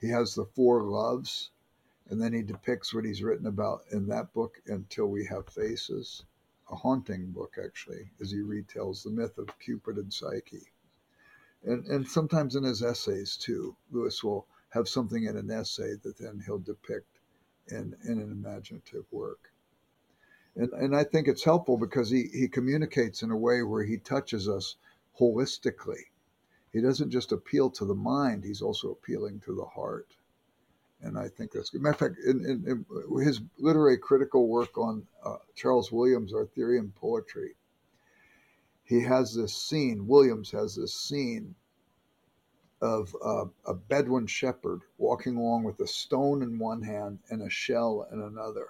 He 0.01 0.09
has 0.09 0.35
the 0.35 0.47
four 0.47 0.83
loves, 0.83 1.51
and 2.09 2.21
then 2.21 2.33
he 2.33 2.43
depicts 2.43 2.95
what 2.95 3.05
he's 3.05 3.23
written 3.23 3.47
about 3.47 3.85
in 3.93 4.07
that 4.09 4.33
book, 4.33 4.61
Until 4.67 5.07
We 5.07 5.27
Have 5.27 5.49
Faces, 5.49 6.25
a 6.71 6.77
haunting 6.77 7.31
book, 7.31 7.57
actually, 7.63 8.11
as 8.21 8.31
he 8.31 8.39
retells 8.39 9.03
the 9.03 9.11
myth 9.11 9.39
of 9.39 9.59
Cupid 9.59 9.97
and 9.97 10.13
Psyche. 10.13 10.73
And, 11.69 11.87
and 11.87 12.09
sometimes 12.09 12.57
in 12.57 12.65
his 12.65 12.83
essays, 12.83 13.37
too, 13.37 13.77
Lewis 13.91 14.25
will 14.25 14.47
have 14.71 14.89
something 14.89 15.25
in 15.25 15.37
an 15.37 15.51
essay 15.51 15.97
that 16.03 16.17
then 16.19 16.43
he'll 16.47 16.59
depict 16.59 17.21
in, 17.69 17.95
in 18.05 18.19
an 18.19 18.33
imaginative 18.33 19.05
work. 19.11 19.53
And, 20.57 20.73
and 20.73 20.97
I 20.97 21.05
think 21.05 21.29
it's 21.29 21.45
helpful 21.45 21.77
because 21.77 22.09
he, 22.09 22.25
he 22.33 22.49
communicates 22.49 23.23
in 23.23 23.31
a 23.31 23.37
way 23.37 23.63
where 23.63 23.85
he 23.85 23.99
touches 23.99 24.49
us 24.49 24.77
holistically. 25.21 26.05
he 26.73 26.81
doesn't 26.81 27.11
just 27.11 27.33
appeal 27.33 27.69
to 27.73 27.85
the 27.85 27.95
mind, 27.95 28.45
he's 28.45 28.63
also 28.63 28.91
appealing 28.91 29.41
to 29.41 29.55
the 29.55 29.67
heart. 29.67 30.17
And 31.03 31.19
I 31.19 31.29
think 31.29 31.53
that's 31.53 31.69
good. 31.69 31.83
Matter 31.83 31.93
of 31.93 31.99
fact, 31.99 32.15
in, 32.27 32.47
in, 32.47 32.87
in 33.11 33.25
his 33.25 33.43
literary 33.59 33.99
critical 33.99 34.49
work 34.49 34.79
on 34.79 35.07
uh, 35.23 35.37
Charles 35.55 35.93
Williams, 35.93 36.33
Arthurian 36.33 36.93
poetry, 36.97 37.57
he 38.89 39.03
has 39.03 39.35
this 39.35 39.55
scene, 39.55 40.07
Williams 40.07 40.51
has 40.51 40.75
this 40.75 40.95
scene 40.95 41.55
of 42.81 43.15
uh, 43.23 43.45
a 43.67 43.75
Bedouin 43.75 44.27
shepherd 44.27 44.81
walking 44.97 45.37
along 45.37 45.65
with 45.65 45.79
a 45.81 45.87
stone 45.87 46.43
in 46.43 46.59
one 46.59 46.81
hand 46.81 47.19
and 47.29 47.43
a 47.43 47.51
shell 47.51 48.09
in 48.11 48.19
another. 48.19 48.69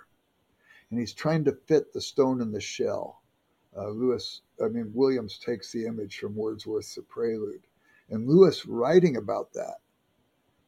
And 0.91 0.99
he's 0.99 1.13
trying 1.13 1.45
to 1.45 1.53
fit 1.53 1.93
the 1.93 2.01
stone 2.01 2.41
in 2.41 2.51
the 2.51 2.61
shell. 2.61 3.23
Uh, 3.77 3.91
Lewis, 3.91 4.43
I 4.61 4.67
mean, 4.67 4.91
Williams 4.93 5.39
takes 5.39 5.71
the 5.71 5.87
image 5.87 6.19
from 6.19 6.35
Wordsworth's 6.35 6.97
The 6.97 7.03
Prelude. 7.03 7.63
And 8.11 8.27
Lewis, 8.27 8.67
writing 8.67 9.17
about 9.17 9.53
that, 9.53 9.77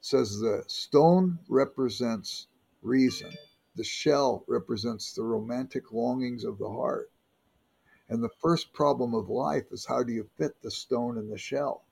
says 0.00 0.38
the 0.38 0.62
stone 0.68 1.40
represents 1.48 2.46
reason, 2.82 3.32
the 3.74 3.82
shell 3.82 4.44
represents 4.46 5.12
the 5.12 5.24
romantic 5.24 5.90
longings 5.90 6.44
of 6.44 6.58
the 6.58 6.70
heart. 6.70 7.10
And 8.10 8.24
the 8.24 8.28
first 8.28 8.72
problem 8.72 9.14
of 9.14 9.30
life 9.30 9.70
is 9.70 9.86
how 9.86 10.02
do 10.02 10.12
you 10.12 10.28
fit 10.36 10.60
the 10.60 10.70
stone 10.72 11.16
in 11.16 11.30
the 11.30 11.38
shell? 11.38 11.84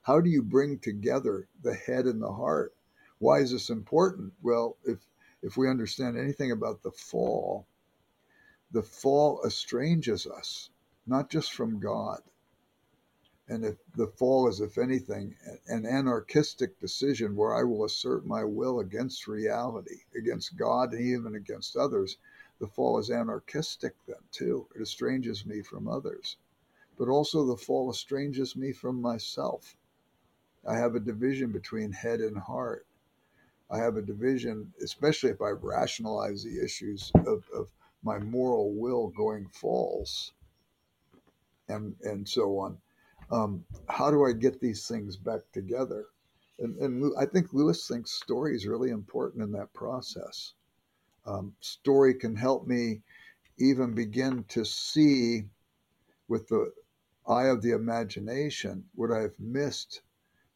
How 0.00 0.18
do 0.18 0.30
you 0.30 0.42
bring 0.42 0.78
together 0.78 1.46
the 1.62 1.74
head 1.74 2.06
and 2.06 2.22
the 2.22 2.32
heart? 2.32 2.74
Why 3.18 3.40
is 3.40 3.50
this 3.52 3.68
important? 3.68 4.32
Well, 4.42 4.78
if 4.82 5.06
if 5.42 5.58
we 5.58 5.68
understand 5.68 6.16
anything 6.16 6.50
about 6.50 6.82
the 6.82 6.90
fall, 6.90 7.66
the 8.70 8.82
fall 8.82 9.42
estranges 9.44 10.26
us, 10.26 10.70
not 11.06 11.28
just 11.28 11.52
from 11.52 11.80
God. 11.80 12.22
And 13.46 13.62
if 13.62 13.76
the 13.94 14.06
fall 14.06 14.48
is, 14.48 14.62
if 14.62 14.78
anything, 14.78 15.36
an 15.66 15.84
anarchistic 15.84 16.80
decision 16.80 17.36
where 17.36 17.54
I 17.54 17.62
will 17.62 17.84
assert 17.84 18.24
my 18.24 18.42
will 18.42 18.80
against 18.80 19.28
reality, 19.28 20.00
against 20.16 20.56
God, 20.56 20.94
and 20.94 21.02
even 21.02 21.34
against 21.34 21.76
others, 21.76 22.16
the 22.58 22.66
fall 22.66 22.98
is 22.98 23.10
anarchistic 23.10 23.94
then 24.06 24.16
too. 24.30 24.66
It 24.74 24.82
estranges 24.82 25.44
me 25.44 25.62
from 25.62 25.88
others. 25.88 26.36
But 26.96 27.08
also 27.08 27.44
the 27.44 27.56
fall 27.56 27.90
estranges 27.90 28.56
me 28.56 28.72
from 28.72 29.00
myself. 29.00 29.76
I 30.66 30.76
have 30.76 30.94
a 30.94 31.00
division 31.00 31.52
between 31.52 31.92
head 31.92 32.20
and 32.20 32.38
heart. 32.38 32.86
I 33.70 33.78
have 33.78 33.96
a 33.96 34.02
division, 34.02 34.72
especially 34.82 35.30
if 35.30 35.42
I 35.42 35.50
rationalize 35.50 36.42
the 36.42 36.62
issues 36.62 37.12
of, 37.26 37.48
of 37.54 37.70
my 38.02 38.18
moral 38.18 38.72
will 38.72 39.08
going 39.08 39.48
false 39.48 40.32
and, 41.68 41.94
and 42.02 42.28
so 42.28 42.58
on. 42.58 42.78
Um, 43.30 43.64
how 43.88 44.10
do 44.10 44.24
I 44.24 44.32
get 44.32 44.60
these 44.60 44.86
things 44.86 45.16
back 45.16 45.40
together? 45.52 46.06
And, 46.58 46.76
and 46.78 47.12
I 47.18 47.26
think 47.26 47.52
Lewis 47.52 47.86
thinks 47.86 48.12
story 48.12 48.54
is 48.54 48.66
really 48.66 48.90
important 48.90 49.42
in 49.42 49.52
that 49.52 49.72
process. 49.74 50.54
Um, 51.26 51.54
story 51.60 52.14
can 52.14 52.36
help 52.36 52.66
me 52.66 53.02
even 53.58 53.94
begin 53.94 54.44
to 54.48 54.64
see 54.64 55.44
with 56.28 56.48
the 56.48 56.72
eye 57.26 57.46
of 57.46 57.62
the 57.62 57.72
imagination 57.72 58.84
what 58.94 59.10
I've 59.10 59.38
missed 59.40 60.02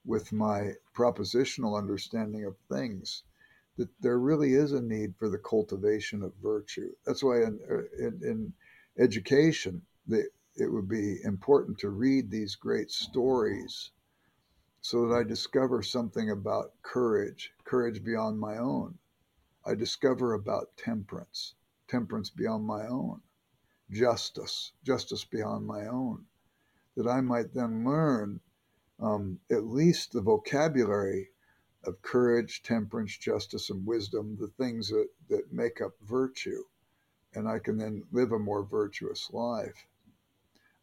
with 0.05 0.33
my 0.33 0.73
propositional 0.95 1.77
understanding 1.77 2.45
of 2.45 2.57
things 2.69 3.25
that 3.77 3.89
there 4.01 4.19
really 4.19 4.55
is 4.55 4.73
a 4.73 4.81
need 4.81 5.15
for 5.17 5.29
the 5.29 5.39
cultivation 5.39 6.23
of 6.23 6.33
virtue. 6.43 6.91
That's 7.07 7.23
why 7.23 7.43
in, 7.43 7.59
in, 7.99 8.21
in 8.23 8.53
education, 8.99 9.83
the, 10.07 10.29
it 10.57 10.71
would 10.71 10.89
be 10.89 11.23
important 11.25 11.79
to 11.79 11.91
read 11.91 12.31
these 12.31 12.55
great 12.55 12.91
stories 12.91 13.91
so 14.83 15.07
that 15.07 15.15
I 15.15 15.23
discover 15.23 15.83
something 15.83 16.31
about 16.31 16.73
courage, 16.83 17.53
courage 17.65 18.03
beyond 18.03 18.39
my 18.39 18.59
own. 18.59 18.99
I 19.71 19.77
discover 19.77 20.33
about 20.33 20.77
temperance, 20.77 21.55
temperance 21.87 22.29
beyond 22.29 22.67
my 22.67 22.89
own, 22.89 23.21
justice, 23.89 24.73
justice 24.83 25.25
beyond 25.25 25.65
my 25.65 25.87
own, 25.87 26.27
that 26.97 27.07
I 27.07 27.21
might 27.21 27.55
then 27.55 27.85
learn 27.85 28.41
um, 28.99 29.39
at 29.49 29.63
least 29.63 30.11
the 30.11 30.23
vocabulary 30.23 31.31
of 31.85 32.03
courage, 32.03 32.65
temperance, 32.65 33.17
justice, 33.17 33.71
and 33.71 33.87
wisdom, 33.87 34.37
the 34.41 34.49
things 34.49 34.89
that, 34.89 35.09
that 35.29 35.53
make 35.53 35.81
up 35.81 35.93
virtue. 36.03 36.65
And 37.33 37.47
I 37.47 37.61
can 37.61 37.79
then 37.79 38.03
live 38.11 38.33
a 38.33 38.41
more 38.41 38.65
virtuous 38.65 39.31
life. 39.33 39.87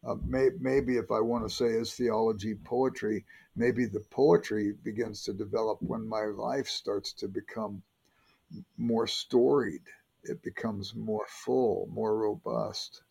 Uh, 0.02 0.14
may, 0.24 0.48
maybe 0.60 0.96
if 0.96 1.10
I 1.10 1.20
want 1.20 1.46
to 1.46 1.54
say 1.54 1.66
is 1.66 1.92
theology 1.92 2.54
poetry, 2.54 3.26
maybe 3.54 3.84
the 3.84 4.00
poetry 4.00 4.72
begins 4.82 5.24
to 5.24 5.34
develop 5.34 5.82
when 5.82 6.08
my 6.08 6.24
life 6.24 6.68
starts 6.68 7.12
to 7.12 7.28
become 7.28 7.82
more 8.76 9.06
storied. 9.06 9.82
It 10.24 10.42
becomes 10.42 10.94
more 10.94 11.26
full, 11.28 11.88
more 11.92 12.16
robust 12.16 13.02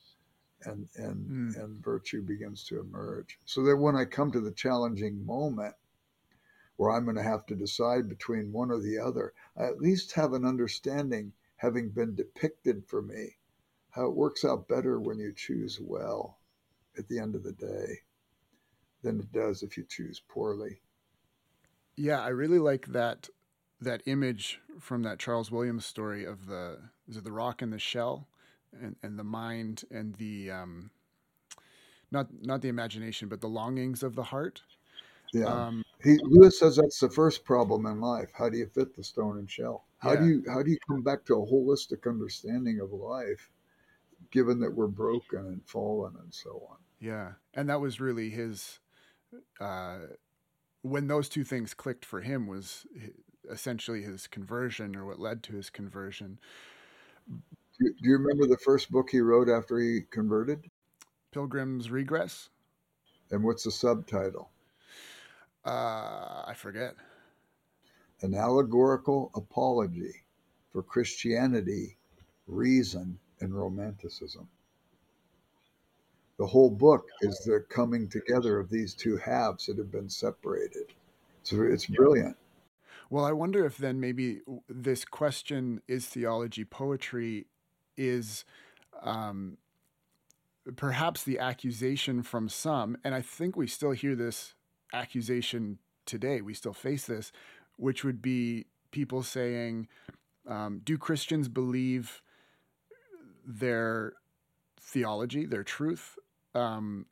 and 0.64 0.88
and 0.96 1.56
mm. 1.56 1.64
and 1.64 1.84
virtue 1.84 2.22
begins 2.22 2.64
to 2.66 2.80
emerge. 2.80 3.40
So 3.46 3.64
that 3.64 3.78
when 3.78 3.96
I 3.96 4.06
come 4.06 4.32
to 4.32 4.42
the 4.42 4.52
challenging 4.52 5.26
moment 5.26 5.76
where 6.78 6.92
I'm 6.92 7.06
going 7.06 7.16
to 7.16 7.24
have 7.24 7.46
to 7.48 7.56
decide 7.56 8.08
between 8.08 8.52
one 8.52 8.72
or 8.72 8.80
the 8.80 9.00
other, 9.00 9.34
I 9.58 9.66
at 9.66 9.80
least 9.80 10.14
have 10.14 10.34
an 10.34 10.46
understanding, 10.46 11.34
having 11.56 11.90
been 11.90 12.14
depicted 12.14 12.86
for 12.86 13.02
me, 13.02 13.38
how 13.90 14.06
it 14.06 14.16
works 14.16 14.46
out 14.46 14.68
better 14.68 15.00
when 15.00 15.18
you 15.18 15.34
choose 15.36 15.80
well 15.82 16.38
at 16.98 17.08
the 17.08 17.18
end 17.18 17.34
of 17.34 17.44
the 17.44 17.54
day 17.54 18.02
than 19.02 19.20
it 19.20 19.32
does 19.32 19.64
if 19.64 19.76
you 19.76 19.86
choose 19.90 20.22
poorly. 20.28 20.82
Yeah, 21.96 22.22
I 22.22 22.30
really 22.30 22.60
like 22.60 22.88
that 22.88 23.30
that 23.82 24.02
image 24.06 24.60
from 24.80 25.04
that 25.04 25.20
Charles 25.20 25.52
Williams 25.52 25.86
story 25.86 26.26
of 26.26 26.48
the 26.48 26.78
is 27.08 27.18
it 27.18 27.24
the 27.24 27.32
rock 27.32 27.62
and 27.62 27.72
the 27.72 27.80
shell 27.80 28.28
and, 28.82 28.96
and 29.04 29.18
the 29.18 29.24
mind 29.24 29.84
and 29.92 30.16
the 30.16 30.52
um, 30.52 30.92
not 32.12 32.28
not 32.42 32.62
the 32.62 32.70
imagination, 32.70 33.28
but 33.28 33.42
the 33.42 33.48
longings 33.48 34.04
of 34.04 34.16
the 34.16 34.24
heart. 34.24 34.62
Yeah. 35.34 35.46
Um, 35.46 35.84
he, 36.04 36.18
Lewis 36.24 36.60
says 36.60 36.78
that's 36.78 37.00
the 37.00 37.10
first 37.10 37.44
problem 37.44 37.86
in 37.86 38.00
life. 38.00 38.30
How 38.34 38.50
do 38.50 38.58
you 38.58 38.68
fit 38.68 38.96
the 38.96 39.04
stone 39.04 39.40
and 39.40 39.50
shell? 39.50 39.86
How 39.98 40.14
yeah. 40.14 40.20
do 40.20 40.28
you 40.28 40.44
how 40.48 40.64
do 40.64 40.72
you 40.72 40.78
come 40.88 41.02
back 41.02 41.26
to 41.26 41.36
a 41.36 41.46
holistic 41.46 42.08
understanding 42.08 42.80
of 42.80 42.92
life, 42.92 43.50
given 44.32 44.60
that 44.60 44.74
we're 44.74 44.88
broken 44.88 45.40
and 45.40 45.62
fallen 45.66 46.14
and 46.22 46.34
so 46.34 46.68
on? 46.70 46.78
Yeah, 47.00 47.34
and 47.54 47.70
that 47.70 47.82
was 47.82 48.00
really 48.00 48.30
his. 48.30 48.80
Uh, 49.60 49.98
when 50.84 51.08
those 51.08 51.28
two 51.28 51.44
things 51.44 51.74
clicked 51.74 52.06
for 52.06 52.22
him 52.22 52.48
was 52.48 52.86
essentially 53.50 54.02
his 54.02 54.28
conversion, 54.28 54.96
or 54.96 55.06
what 55.06 55.20
led 55.20 55.44
to 55.44 55.54
his 55.54 55.70
conversion. 55.70 56.40
Do 57.80 57.92
you 58.02 58.18
remember 58.18 58.48
the 58.48 58.58
first 58.58 58.92
book 58.92 59.10
he 59.12 59.20
wrote 59.20 59.50
after 59.50 59.80
he 59.80 60.02
converted? 60.10 60.70
Pilgrim's 61.32 61.92
Regress. 61.92 62.50
And 63.30 63.44
what's 63.44 63.64
the 63.64 63.72
subtitle? 63.72 64.50
Uh, 65.66 66.44
I 66.48 66.54
forget. 66.56 66.96
An 68.22 68.34
allegorical 68.34 69.32
apology 69.36 70.24
for 70.72 70.82
Christianity, 70.82 71.98
reason, 72.48 73.20
and 73.42 73.54
romanticism. 73.54 74.48
The 76.40 76.48
whole 76.48 76.70
book 76.70 77.08
is 77.22 77.40
the 77.46 77.66
coming 77.70 78.08
together 78.08 78.60
of 78.60 78.70
these 78.70 78.94
two 78.94 79.18
halves 79.18 79.66
that 79.66 79.78
have 79.78 79.92
been 79.92 80.10
separated. 80.10 80.94
So 81.44 81.62
it's 81.64 81.86
brilliant. 81.88 82.38
Well, 83.10 83.24
I 83.24 83.32
wonder 83.32 83.66
if 83.66 83.78
then 83.78 84.00
maybe 84.00 84.42
this 84.68 85.06
question 85.06 85.82
is 85.88 86.06
theology 86.06 86.66
poetry 86.66 87.48
is 87.96 88.44
um, 89.02 89.58
perhaps 90.76 91.24
the 91.24 91.40
accusation 91.40 92.22
from 92.22 92.50
some, 92.50 92.98
and 93.04 93.16
I 93.16 93.22
think 93.22 93.56
we 93.56 93.68
still 93.68 93.92
hear 93.92 94.16
this 94.16 94.56
accusation 94.94 95.80
today. 96.06 96.42
We 96.42 96.54
still 96.54 96.74
face 96.74 97.06
this, 97.06 97.32
which 97.78 98.04
would 98.04 98.22
be 98.22 98.66
people 98.92 99.24
saying, 99.24 99.88
um, 100.46 100.82
"Do 100.84 100.98
Christians 100.98 101.48
believe 101.48 102.22
their 103.46 104.14
theology, 104.82 105.46
their 105.46 105.64
truth, 105.64 106.18
um, 106.54 107.06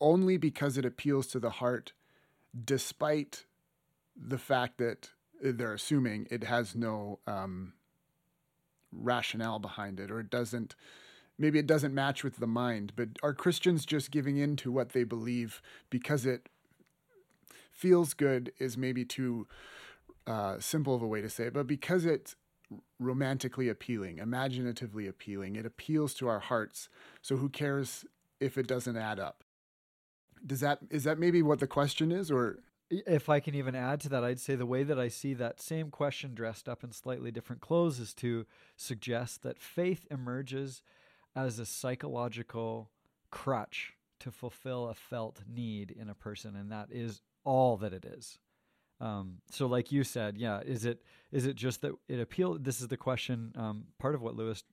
only 0.00 0.36
because 0.36 0.76
it 0.76 0.84
appeals 0.84 1.28
to 1.28 1.38
the 1.38 1.50
heart, 1.50 1.92
despite 2.64 3.44
the 4.16 4.38
fact 4.38 4.78
that 4.78 5.10
they're 5.42 5.74
assuming 5.74 6.26
it 6.30 6.44
has 6.44 6.74
no 6.74 7.18
um, 7.26 7.72
rationale 8.92 9.58
behind 9.58 10.00
it 10.00 10.10
or 10.10 10.20
it 10.20 10.30
doesn't 10.30 10.74
maybe 11.38 11.58
it 11.58 11.66
doesn't 11.66 11.94
match 11.94 12.24
with 12.24 12.36
the 12.38 12.46
mind 12.46 12.92
but 12.96 13.08
are 13.22 13.34
christians 13.34 13.84
just 13.84 14.10
giving 14.10 14.36
in 14.36 14.56
to 14.56 14.72
what 14.72 14.90
they 14.90 15.04
believe 15.04 15.60
because 15.90 16.26
it 16.26 16.48
feels 17.70 18.14
good 18.14 18.52
is 18.58 18.76
maybe 18.76 19.04
too 19.04 19.46
uh, 20.26 20.58
simple 20.58 20.94
of 20.94 21.02
a 21.02 21.06
way 21.06 21.20
to 21.20 21.30
say 21.30 21.44
it 21.44 21.54
but 21.54 21.66
because 21.66 22.04
it's 22.04 22.34
romantically 22.98 23.68
appealing 23.68 24.18
imaginatively 24.18 25.06
appealing 25.06 25.56
it 25.56 25.64
appeals 25.64 26.12
to 26.12 26.28
our 26.28 26.40
hearts 26.40 26.88
so 27.22 27.36
who 27.36 27.48
cares 27.48 28.04
if 28.40 28.56
it 28.56 28.66
doesn't 28.66 28.96
add 28.96 29.18
up? 29.18 29.44
Does 30.44 30.60
that 30.60 30.78
is 30.90 31.04
that 31.04 31.18
maybe 31.18 31.42
what 31.42 31.58
the 31.58 31.66
question 31.66 32.12
is, 32.12 32.30
or 32.30 32.58
if 32.90 33.28
I 33.28 33.40
can 33.40 33.54
even 33.54 33.74
add 33.74 34.00
to 34.00 34.08
that, 34.10 34.24
I'd 34.24 34.40
say 34.40 34.54
the 34.54 34.66
way 34.66 34.82
that 34.82 34.98
I 34.98 35.08
see 35.08 35.34
that 35.34 35.60
same 35.60 35.90
question 35.90 36.34
dressed 36.34 36.68
up 36.68 36.82
in 36.82 36.92
slightly 36.92 37.30
different 37.30 37.60
clothes 37.60 37.98
is 37.98 38.14
to 38.14 38.46
suggest 38.76 39.42
that 39.42 39.60
faith 39.60 40.06
emerges 40.10 40.82
as 41.36 41.58
a 41.58 41.66
psychological 41.66 42.90
crutch 43.30 43.94
to 44.20 44.30
fulfill 44.30 44.88
a 44.88 44.94
felt 44.94 45.42
need 45.46 45.90
in 45.90 46.08
a 46.08 46.14
person, 46.14 46.56
and 46.56 46.72
that 46.72 46.88
is 46.90 47.20
all 47.44 47.76
that 47.76 47.92
it 47.92 48.04
is. 48.04 48.38
Um, 49.00 49.38
so, 49.50 49.66
like 49.66 49.92
you 49.92 50.02
said, 50.02 50.38
yeah, 50.38 50.60
is 50.60 50.84
it 50.84 51.02
is 51.30 51.46
it 51.46 51.54
just 51.54 51.82
that 51.82 51.92
it 52.08 52.18
appeal? 52.18 52.58
This 52.58 52.80
is 52.80 52.88
the 52.88 52.96
question. 52.96 53.52
Um, 53.54 53.84
part 53.98 54.14
of 54.14 54.22
what 54.22 54.34
Lewis 54.34 54.64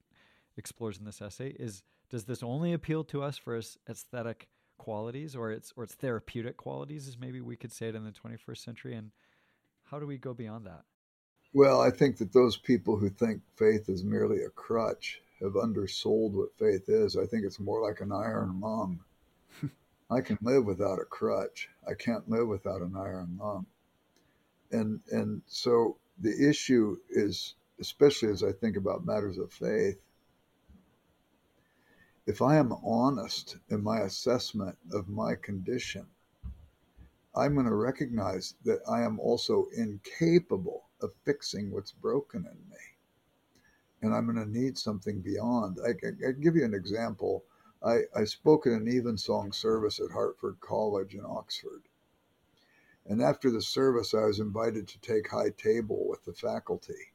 explores 0.57 0.97
in 0.97 1.05
this 1.05 1.21
essay 1.21 1.49
is: 1.59 1.83
Does 2.09 2.25
this 2.25 2.41
only 2.41 2.73
appeal 2.73 3.03
to 3.05 3.21
us 3.21 3.37
for 3.37 3.55
aesthetic 3.87 4.47
qualities, 4.77 5.35
or 5.35 5.51
its 5.51 5.73
or 5.75 5.83
its 5.83 5.93
therapeutic 5.93 6.57
qualities, 6.57 7.07
as 7.07 7.17
maybe 7.17 7.41
we 7.41 7.55
could 7.55 7.71
say 7.71 7.87
it 7.89 7.95
in 7.95 8.03
the 8.03 8.11
21st 8.11 8.57
century? 8.57 8.95
And 8.95 9.11
how 9.85 9.99
do 9.99 10.07
we 10.07 10.17
go 10.17 10.33
beyond 10.33 10.65
that? 10.65 10.83
Well, 11.53 11.79
I 11.79 11.89
think 11.89 12.17
that 12.17 12.33
those 12.33 12.57
people 12.57 12.97
who 12.97 13.09
think 13.09 13.41
faith 13.55 13.87
is 13.87 14.03
merely 14.03 14.43
a 14.43 14.49
crutch 14.49 15.21
have 15.41 15.55
undersold 15.55 16.35
what 16.35 16.57
faith 16.57 16.89
is. 16.89 17.15
I 17.15 17.25
think 17.25 17.45
it's 17.45 17.59
more 17.59 17.81
like 17.81 18.01
an 18.01 18.11
iron 18.11 18.59
lung. 18.59 18.99
I 20.11 20.21
can 20.21 20.37
live 20.41 20.65
without 20.65 20.99
a 20.99 21.05
crutch. 21.05 21.69
I 21.89 21.93
can't 21.93 22.29
live 22.29 22.47
without 22.47 22.81
an 22.81 22.95
iron 22.97 23.37
lung. 23.39 23.65
And 24.71 24.99
and 25.11 25.41
so 25.47 25.97
the 26.19 26.49
issue 26.49 26.97
is, 27.09 27.55
especially 27.79 28.29
as 28.29 28.43
I 28.43 28.51
think 28.51 28.75
about 28.77 29.05
matters 29.05 29.37
of 29.37 29.51
faith, 29.51 29.97
if 32.27 32.41
I 32.41 32.57
am 32.57 32.73
honest 32.83 33.57
in 33.69 33.83
my 33.83 34.01
assessment 34.01 34.77
of 34.91 35.07
my 35.07 35.35
condition, 35.35 36.07
I'm 37.35 37.53
going 37.53 37.67
to 37.67 37.75
recognize 37.75 38.55
that 38.63 38.81
I 38.89 39.03
am 39.03 39.19
also 39.19 39.67
incapable 39.75 40.85
of 41.01 41.13
fixing 41.23 41.69
what's 41.69 41.91
broken 41.91 42.45
in 42.45 42.69
me. 42.69 42.77
And 44.01 44.13
I'm 44.13 44.25
going 44.25 44.43
to 44.43 44.51
need 44.51 44.77
something 44.77 45.21
beyond. 45.21 45.77
I, 45.85 45.89
I, 45.89 46.29
I 46.29 46.31
give 46.31 46.55
you 46.55 46.65
an 46.65 46.73
example. 46.73 47.43
I, 47.83 48.01
I 48.15 48.23
spoke 48.23 48.65
at 48.65 48.73
an 48.73 48.87
evensong 48.87 49.51
service 49.51 49.99
at 49.99 50.11
Hertford 50.11 50.59
College 50.61 51.13
in 51.13 51.25
Oxford. 51.25 51.83
And 53.05 53.21
after 53.21 53.51
the 53.51 53.61
service, 53.61 54.15
I 54.15 54.25
was 54.25 54.39
invited 54.39 54.87
to 54.87 54.99
take 54.99 55.29
high 55.29 55.51
table 55.51 56.07
with 56.07 56.23
the 56.25 56.33
faculty 56.33 57.13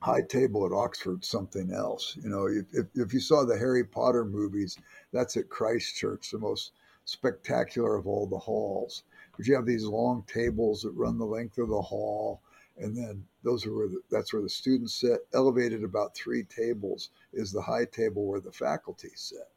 high 0.00 0.22
table 0.22 0.64
at 0.64 0.72
Oxford 0.72 1.24
something 1.24 1.72
else. 1.72 2.16
You 2.22 2.30
know, 2.30 2.46
if, 2.46 2.86
if 2.94 3.12
you 3.12 3.20
saw 3.20 3.44
the 3.44 3.58
Harry 3.58 3.84
Potter 3.84 4.24
movies, 4.24 4.78
that's 5.12 5.36
at 5.36 5.48
Christ 5.48 5.96
Church, 5.96 6.30
the 6.30 6.38
most 6.38 6.72
spectacular 7.04 7.96
of 7.96 8.06
all 8.06 8.26
the 8.26 8.38
halls. 8.38 9.02
But 9.36 9.46
you 9.46 9.54
have 9.54 9.66
these 9.66 9.84
long 9.84 10.24
tables 10.26 10.82
that 10.82 10.92
run 10.92 11.18
the 11.18 11.24
length 11.24 11.58
of 11.58 11.68
the 11.68 11.82
hall, 11.82 12.42
and 12.76 12.96
then 12.96 13.26
those 13.42 13.66
are 13.66 13.74
where 13.74 13.88
the, 13.88 14.00
that's 14.10 14.32
where 14.32 14.42
the 14.42 14.48
students 14.48 14.94
sit. 14.94 15.26
Elevated 15.34 15.82
about 15.82 16.14
three 16.14 16.44
tables 16.44 17.10
is 17.32 17.50
the 17.50 17.62
high 17.62 17.86
table 17.86 18.26
where 18.26 18.40
the 18.40 18.52
faculty 18.52 19.10
sit. 19.14 19.48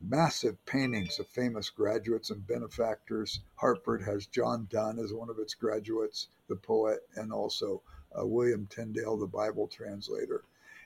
Massive 0.00 0.64
paintings 0.64 1.18
of 1.20 1.28
famous 1.28 1.68
graduates 1.70 2.30
and 2.30 2.46
benefactors. 2.46 3.40
Hertford 3.56 4.02
has 4.02 4.26
John 4.26 4.66
Donne 4.70 4.98
as 4.98 5.12
one 5.12 5.28
of 5.28 5.38
its 5.38 5.54
graduates, 5.54 6.28
the 6.48 6.56
poet, 6.56 7.00
and 7.14 7.32
also 7.32 7.82
uh, 8.18 8.26
William 8.26 8.66
Tyndale, 8.70 9.16
the 9.16 9.26
Bible 9.26 9.68
translator. 9.68 10.42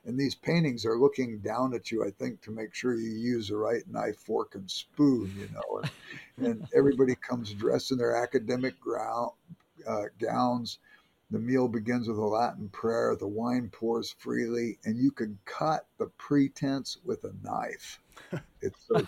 And 0.07 0.19
these 0.19 0.35
paintings 0.35 0.85
are 0.85 0.99
looking 0.99 1.39
down 1.39 1.73
at 1.75 1.91
you, 1.91 2.05
I 2.05 2.11
think, 2.11 2.43
to 2.43 2.51
make 2.51 2.75
sure 2.75 2.95
you 2.95 3.11
use 3.11 3.49
the 3.49 3.57
right 3.57 3.83
knife, 3.89 4.19
fork, 4.19 4.55
and 4.55 4.71
spoon, 4.71 5.33
you 5.39 5.49
know. 5.55 5.83
And, 6.37 6.47
and 6.47 6.69
everybody 6.75 7.15
comes 7.15 7.55
dressed 7.55 7.91
in 7.91 7.99
their 7.99 8.15
academic 8.15 8.79
ground, 8.79 9.31
uh, 9.89 10.05
gowns. 10.21 10.79
The 11.31 11.39
meal 11.39 11.69
begins 11.69 12.07
with 12.07 12.19
a 12.19 12.25
Latin 12.25 12.69
prayer. 12.69 13.17
The 13.17 13.27
wine 13.27 13.71
pours 13.73 14.15
freely, 14.19 14.79
and 14.85 14.99
you 14.99 15.11
can 15.11 15.39
cut 15.47 15.87
the 15.99 16.07
pretense 16.19 16.99
with 17.05 17.25
a 17.25 17.33
knife. 17.43 18.01
It's 18.63 18.87
so, 18.87 19.07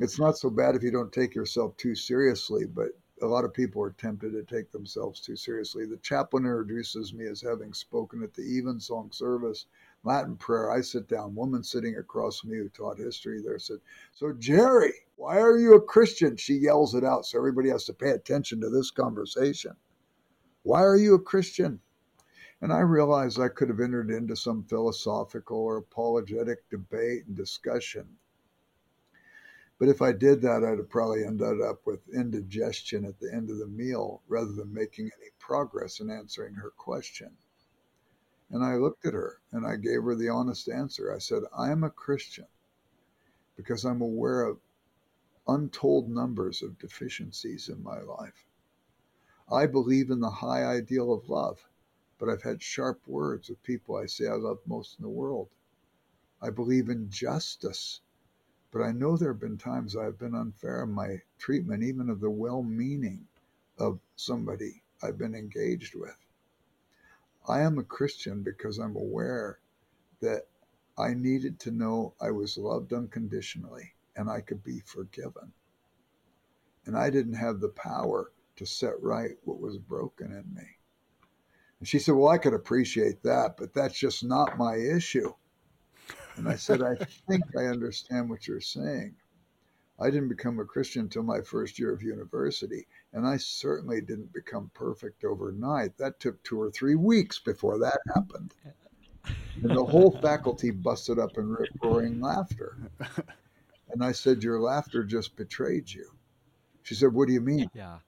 it's 0.00 0.18
not 0.18 0.36
so 0.36 0.50
bad 0.50 0.74
if 0.74 0.82
you 0.82 0.90
don't 0.90 1.12
take 1.12 1.32
yourself 1.32 1.76
too 1.76 1.94
seriously, 1.94 2.64
but 2.66 2.88
a 3.22 3.26
lot 3.26 3.44
of 3.44 3.54
people 3.54 3.82
are 3.82 3.92
tempted 3.92 4.32
to 4.32 4.42
take 4.42 4.70
themselves 4.72 5.20
too 5.20 5.36
seriously. 5.36 5.86
The 5.86 5.96
chaplain 5.98 6.44
introduces 6.44 7.14
me 7.14 7.26
as 7.26 7.40
having 7.40 7.72
spoken 7.72 8.22
at 8.22 8.34
the 8.34 8.42
evensong 8.58 9.12
service, 9.12 9.66
Latin 10.04 10.36
prayer. 10.36 10.70
I 10.72 10.80
sit 10.80 11.08
down. 11.08 11.34
Woman 11.34 11.62
sitting 11.62 11.96
across 11.96 12.40
from 12.40 12.50
me 12.50 12.58
who 12.58 12.68
taught 12.68 12.98
history 12.98 13.40
there 13.40 13.58
said, 13.58 13.80
"So 14.12 14.32
Jerry, 14.32 14.94
why 15.16 15.40
are 15.40 15.56
you 15.56 15.74
a 15.74 15.80
Christian?" 15.80 16.36
She 16.36 16.54
yells 16.54 16.94
it 16.94 17.04
out, 17.04 17.24
so 17.24 17.38
everybody 17.38 17.68
has 17.68 17.84
to 17.84 17.94
pay 17.94 18.10
attention 18.10 18.60
to 18.60 18.68
this 18.68 18.90
conversation. 18.90 19.76
Why 20.64 20.82
are 20.82 20.96
you 20.96 21.14
a 21.14 21.20
Christian? 21.20 21.80
And 22.60 22.72
I 22.72 22.80
realized 22.80 23.40
I 23.40 23.48
could 23.48 23.68
have 23.68 23.80
entered 23.80 24.10
into 24.10 24.36
some 24.36 24.64
philosophical 24.64 25.58
or 25.58 25.76
apologetic 25.76 26.68
debate 26.70 27.26
and 27.26 27.36
discussion 27.36 28.18
but 29.82 29.88
if 29.88 30.00
I 30.00 30.12
did 30.12 30.42
that, 30.42 30.62
I'd 30.62 30.78
have 30.78 30.88
probably 30.88 31.24
ended 31.24 31.60
up 31.60 31.84
with 31.84 32.08
indigestion 32.14 33.04
at 33.04 33.18
the 33.18 33.34
end 33.34 33.50
of 33.50 33.58
the 33.58 33.66
meal 33.66 34.22
rather 34.28 34.52
than 34.52 34.72
making 34.72 35.06
any 35.06 35.30
progress 35.40 35.98
in 35.98 36.08
answering 36.08 36.54
her 36.54 36.70
question. 36.70 37.36
And 38.48 38.62
I 38.62 38.76
looked 38.76 39.04
at 39.06 39.12
her 39.12 39.40
and 39.50 39.66
I 39.66 39.74
gave 39.74 40.04
her 40.04 40.14
the 40.14 40.28
honest 40.28 40.68
answer. 40.68 41.12
I 41.12 41.18
said, 41.18 41.42
I'm 41.58 41.82
a 41.82 41.90
Christian 41.90 42.46
because 43.56 43.84
I'm 43.84 44.00
aware 44.00 44.44
of 44.44 44.60
untold 45.48 46.08
numbers 46.08 46.62
of 46.62 46.78
deficiencies 46.78 47.68
in 47.68 47.82
my 47.82 48.02
life. 48.02 48.46
I 49.50 49.66
believe 49.66 50.10
in 50.12 50.20
the 50.20 50.30
high 50.30 50.62
ideal 50.62 51.12
of 51.12 51.28
love, 51.28 51.68
but 52.20 52.28
I've 52.28 52.44
had 52.44 52.62
sharp 52.62 53.00
words 53.08 53.48
with 53.48 53.60
people 53.64 53.96
I 53.96 54.06
say 54.06 54.28
I 54.28 54.34
love 54.34 54.60
most 54.64 55.00
in 55.00 55.02
the 55.02 55.08
world. 55.08 55.48
I 56.40 56.50
believe 56.50 56.88
in 56.88 57.10
justice 57.10 58.00
but 58.72 58.80
I 58.82 58.90
know 58.90 59.16
there 59.16 59.32
have 59.32 59.40
been 59.40 59.58
times 59.58 59.96
I've 59.96 60.18
been 60.18 60.34
unfair 60.34 60.82
in 60.82 60.90
my 60.90 61.20
treatment, 61.38 61.82
even 61.82 62.08
of 62.08 62.20
the 62.20 62.30
well 62.30 62.62
meaning 62.62 63.28
of 63.78 64.00
somebody 64.16 64.82
I've 65.02 65.18
been 65.18 65.34
engaged 65.34 65.94
with. 65.94 66.16
I 67.46 67.60
am 67.60 67.78
a 67.78 67.84
Christian 67.84 68.42
because 68.42 68.78
I'm 68.78 68.96
aware 68.96 69.58
that 70.20 70.46
I 70.96 71.12
needed 71.12 71.58
to 71.60 71.70
know 71.70 72.14
I 72.20 72.30
was 72.30 72.56
loved 72.56 72.92
unconditionally 72.92 73.92
and 74.16 74.30
I 74.30 74.40
could 74.40 74.62
be 74.64 74.80
forgiven. 74.80 75.52
And 76.86 76.96
I 76.96 77.10
didn't 77.10 77.34
have 77.34 77.60
the 77.60 77.68
power 77.68 78.32
to 78.56 78.66
set 78.66 79.00
right 79.02 79.36
what 79.44 79.60
was 79.60 79.78
broken 79.78 80.32
in 80.32 80.54
me. 80.54 80.68
And 81.78 81.88
she 81.88 81.98
said, 81.98 82.14
Well, 82.14 82.28
I 82.28 82.38
could 82.38 82.54
appreciate 82.54 83.22
that, 83.22 83.56
but 83.58 83.74
that's 83.74 83.98
just 83.98 84.24
not 84.24 84.56
my 84.56 84.76
issue. 84.76 85.34
And 86.36 86.48
I 86.48 86.56
said, 86.56 86.82
I 86.82 86.94
think 87.28 87.44
I 87.56 87.66
understand 87.66 88.30
what 88.30 88.48
you're 88.48 88.60
saying. 88.60 89.14
I 90.00 90.10
didn't 90.10 90.30
become 90.30 90.58
a 90.58 90.64
Christian 90.64 91.02
until 91.02 91.22
my 91.22 91.42
first 91.42 91.78
year 91.78 91.92
of 91.92 92.02
university, 92.02 92.86
and 93.12 93.26
I 93.26 93.36
certainly 93.36 94.00
didn't 94.00 94.32
become 94.32 94.70
perfect 94.74 95.22
overnight. 95.22 95.96
That 95.98 96.18
took 96.18 96.42
two 96.42 96.60
or 96.60 96.70
three 96.70 96.94
weeks 96.94 97.38
before 97.38 97.78
that 97.78 98.00
happened. 98.14 98.54
And 99.62 99.76
the 99.76 99.84
whole 99.84 100.18
faculty 100.20 100.70
busted 100.70 101.18
up 101.18 101.36
in 101.36 101.56
roaring 101.82 102.20
laughter. 102.20 102.90
And 103.90 104.02
I 104.02 104.12
said, 104.12 104.42
Your 104.42 104.58
laughter 104.58 105.04
just 105.04 105.36
betrayed 105.36 105.92
you. 105.92 106.10
She 106.82 106.94
said, 106.94 107.12
What 107.12 107.28
do 107.28 107.34
you 107.34 107.42
mean? 107.42 107.70
Yeah. 107.74 107.98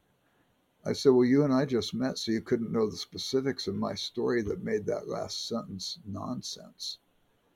I 0.85 0.95
said, 0.95 1.11
Well, 1.11 1.27
you 1.27 1.45
and 1.45 1.53
I 1.53 1.67
just 1.67 1.95
met, 1.95 2.19
so 2.19 2.33
you 2.33 2.41
couldn't 2.41 2.73
know 2.73 2.91
the 2.91 2.97
specifics 2.97 3.69
of 3.69 3.75
my 3.77 3.95
story 3.95 4.43
that 4.43 4.65
made 4.65 4.87
that 4.87 5.07
last 5.09 5.47
sentence 5.47 5.99
nonsense 6.07 6.99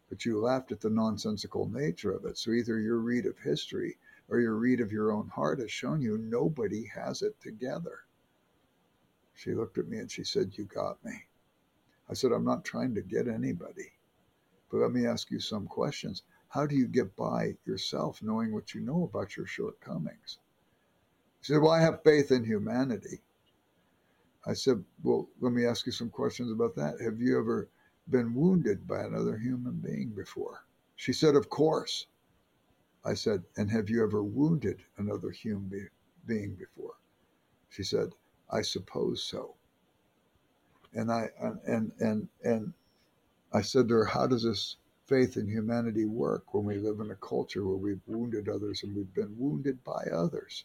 but 0.09 0.25
you 0.25 0.41
laughed 0.41 0.73
at 0.73 0.81
the 0.81 0.91
nonsensical 0.91 1.69
nature 1.69 2.13
of 2.13 2.25
it. 2.25 2.39
So 2.39 2.53
either 2.53 2.79
your 2.79 2.99
read 2.99 3.27
of 3.27 3.39
history 3.39 3.99
or 4.29 4.41
your 4.41 4.57
read 4.57 4.81
of 4.81 4.93
your 4.93 5.13
own 5.13 5.29
heart 5.29 5.59
has 5.59 5.71
shown 5.71 6.01
you 6.01 6.19
nobody 6.19 6.87
has 6.87 7.23
it 7.23 7.39
together. 7.41 8.01
She 9.35 9.55
looked 9.55 9.79
at 9.79 9.89
me 9.89 9.99
and 9.99 10.11
she 10.11 10.25
said, 10.25 10.57
You 10.57 10.65
got 10.65 11.05
me. 11.05 11.27
I 12.09 12.15
said, 12.15 12.33
I'm 12.33 12.45
not 12.45 12.65
trying 12.65 12.95
to 12.95 13.03
get 13.03 13.29
anybody, 13.29 13.93
but 14.71 14.79
let 14.79 14.93
me 14.93 15.07
ask 15.07 15.31
you 15.31 15.41
some 15.41 15.67
questions. 15.67 16.23
How 16.49 16.67
do 16.67 16.75
you 16.75 16.87
get 16.87 17.15
by 17.15 17.57
yourself 17.67 18.23
knowing 18.23 18.53
what 18.53 18.75
you 18.75 18.81
know 18.81 19.05
about 19.05 19.37
your 19.37 19.47
shortcomings? 19.47 20.39
She 21.43 21.53
said, 21.53 21.61
Well, 21.63 21.71
I 21.71 21.81
have 21.81 22.03
faith 22.03 22.33
in 22.33 22.45
humanity. 22.45 23.21
I 24.47 24.55
said, 24.55 24.83
Well, 25.03 25.29
let 25.41 25.53
me 25.53 25.67
ask 25.67 25.85
you 25.85 25.93
some 25.93 26.11
questions 26.11 26.51
about 26.51 26.75
that. 26.77 27.01
Have 27.01 27.21
you 27.21 27.39
ever 27.39 27.69
been 28.11 28.35
wounded 28.35 28.87
by 28.87 29.03
another 29.03 29.37
human 29.37 29.75
being 29.81 30.11
before? 30.11 30.65
She 30.97 31.13
said, 31.13 31.35
Of 31.35 31.49
course. 31.49 32.07
I 33.05 33.15
said, 33.15 33.45
And 33.57 33.71
have 33.71 33.89
you 33.89 34.03
ever 34.03 34.23
wounded 34.23 34.83
another 34.97 35.31
human 35.31 35.89
being 36.27 36.55
before? 36.55 36.95
She 37.69 37.83
said, 37.83 38.15
I 38.51 38.63
suppose 38.63 39.23
so. 39.23 39.55
And 40.95 41.13
I 41.13 41.31
uh, 41.41 41.57
and 41.67 41.93
and 42.01 42.29
and 42.43 42.73
I 43.53 43.63
said 43.63 43.89
to 43.89 43.95
her, 43.95 44.05
How 44.07 44.27
does 44.27 44.43
this 44.43 44.77
faith 45.07 45.37
in 45.37 45.47
humanity 45.47 46.05
work 46.05 46.53
when 46.53 46.65
we 46.65 46.79
live 46.79 47.01
in 47.01 47.11
a 47.11 47.17
culture 47.17 47.67
where 47.67 47.77
we've 47.77 48.07
wounded 48.07 48.49
others 48.49 48.83
and 48.83 48.95
we've 48.95 49.15
been 49.15 49.39
wounded 49.39 49.83
by 49.85 50.05
others? 50.13 50.65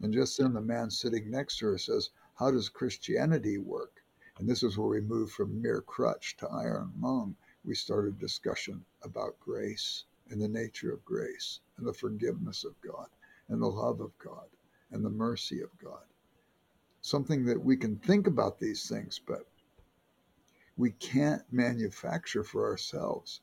And 0.00 0.14
just 0.14 0.38
then 0.38 0.54
the 0.54 0.60
man 0.60 0.90
sitting 0.90 1.30
next 1.30 1.58
to 1.58 1.66
her 1.66 1.78
says, 1.78 2.10
How 2.34 2.50
does 2.50 2.68
Christianity 2.68 3.58
work? 3.58 3.99
And 4.40 4.48
this 4.48 4.62
is 4.62 4.78
where 4.78 4.88
we 4.88 5.02
move 5.02 5.30
from 5.30 5.60
mere 5.60 5.82
crutch 5.82 6.34
to 6.38 6.48
iron 6.48 6.94
lung. 6.98 7.36
We 7.62 7.74
started 7.74 8.18
discussion 8.18 8.82
about 9.02 9.38
grace 9.38 10.04
and 10.30 10.40
the 10.40 10.48
nature 10.48 10.94
of 10.94 11.04
grace 11.04 11.60
and 11.76 11.86
the 11.86 11.92
forgiveness 11.92 12.64
of 12.64 12.80
God 12.80 13.08
and 13.50 13.60
the 13.60 13.66
love 13.66 14.00
of 14.00 14.16
God 14.16 14.46
and 14.92 15.04
the 15.04 15.10
mercy 15.10 15.60
of 15.60 15.68
God. 15.76 16.04
Something 17.02 17.44
that 17.44 17.62
we 17.62 17.76
can 17.76 17.96
think 17.96 18.26
about 18.26 18.58
these 18.58 18.88
things, 18.88 19.20
but 19.26 19.46
we 20.78 20.92
can't 20.92 21.42
manufacture 21.52 22.42
for 22.42 22.66
ourselves 22.66 23.42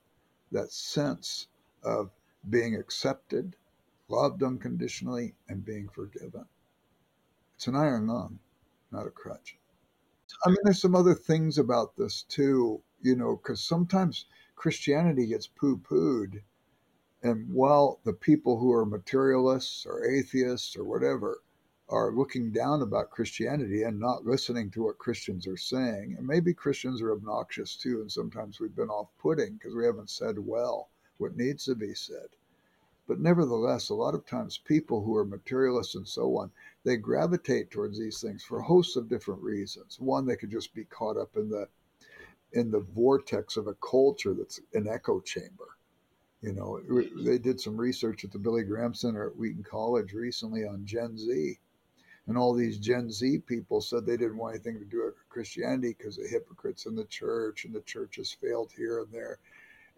that 0.51 0.71
sense 0.71 1.45
of 1.83 2.09
being 2.49 2.73
accepted, 2.73 3.55
loved 4.07 4.41
unconditionally, 4.41 5.35
and 5.47 5.63
being 5.63 5.89
forgiven. 5.89 6.45
It's 7.55 7.67
an 7.67 7.75
iron 7.75 8.07
lung, 8.07 8.39
not 8.91 9.05
a 9.05 9.11
crutch. 9.11 9.59
I 10.45 10.49
mean, 10.49 10.57
there's 10.63 10.81
some 10.81 10.95
other 10.95 11.13
things 11.13 11.57
about 11.57 11.95
this 11.95 12.23
too, 12.23 12.81
you 13.01 13.15
know, 13.15 13.37
because 13.37 13.63
sometimes 13.63 14.25
Christianity 14.55 15.27
gets 15.27 15.47
poo 15.47 15.77
pooed. 15.77 16.41
And 17.23 17.53
while 17.53 17.99
the 18.03 18.13
people 18.13 18.59
who 18.59 18.71
are 18.73 18.85
materialists 18.85 19.85
or 19.85 20.05
atheists 20.05 20.75
or 20.75 20.83
whatever 20.83 21.41
are 21.89 22.11
looking 22.11 22.51
down 22.51 22.81
about 22.81 23.11
Christianity 23.11 23.83
and 23.83 23.99
not 23.99 24.25
listening 24.25 24.69
to 24.71 24.83
what 24.83 24.97
Christians 24.97 25.47
are 25.47 25.57
saying, 25.57 26.15
and 26.17 26.27
maybe 26.27 26.53
Christians 26.53 27.01
are 27.01 27.13
obnoxious 27.13 27.75
too, 27.75 28.01
and 28.01 28.11
sometimes 28.11 28.59
we've 28.59 28.75
been 28.75 28.89
off 28.89 29.09
putting 29.17 29.53
because 29.53 29.75
we 29.75 29.85
haven't 29.85 30.09
said 30.09 30.37
well 30.37 30.89
what 31.17 31.37
needs 31.37 31.65
to 31.65 31.75
be 31.75 31.93
said. 31.93 32.27
But 33.07 33.21
nevertheless, 33.21 33.87
a 33.87 33.95
lot 33.95 34.15
of 34.15 34.25
times 34.25 34.57
people 34.57 35.01
who 35.01 35.15
are 35.15 35.23
materialists 35.23 35.95
and 35.95 36.05
so 36.05 36.37
on, 36.37 36.51
they 36.83 36.97
gravitate 36.97 37.71
towards 37.71 37.97
these 37.97 38.19
things 38.19 38.43
for 38.43 38.61
hosts 38.61 38.97
of 38.97 39.07
different 39.07 39.41
reasons. 39.41 39.97
One, 39.97 40.25
they 40.25 40.35
could 40.35 40.51
just 40.51 40.73
be 40.73 40.83
caught 40.83 41.17
up 41.17 41.37
in 41.37 41.49
the 41.49 41.69
in 42.53 42.69
the 42.71 42.79
vortex 42.79 43.55
of 43.55 43.67
a 43.67 43.75
culture 43.75 44.33
that's 44.33 44.59
an 44.73 44.87
echo 44.87 45.21
chamber. 45.21 45.77
You 46.41 46.53
know, 46.53 46.79
they 47.23 47.37
did 47.37 47.59
some 47.59 47.77
research 47.77 48.23
at 48.23 48.31
the 48.31 48.39
Billy 48.39 48.63
Graham 48.63 48.93
Center 48.93 49.27
at 49.27 49.35
Wheaton 49.35 49.63
College 49.63 50.13
recently 50.13 50.65
on 50.65 50.85
Gen 50.85 51.17
Z. 51.17 51.59
And 52.27 52.37
all 52.37 52.53
these 52.53 52.77
Gen 52.77 53.09
Z 53.09 53.39
people 53.39 53.79
said 53.79 54.05
they 54.05 54.17
didn't 54.17 54.37
want 54.37 54.55
anything 54.55 54.79
to 54.79 54.85
do 54.85 55.05
with 55.05 55.29
Christianity 55.29 55.95
because 55.97 56.17
the 56.17 56.27
hypocrites 56.27 56.85
in 56.85 56.95
the 56.95 57.05
church 57.05 57.63
and 57.63 57.73
the 57.73 57.81
church 57.81 58.17
has 58.17 58.31
failed 58.31 58.71
here 58.75 58.99
and 58.99 59.11
there. 59.11 59.39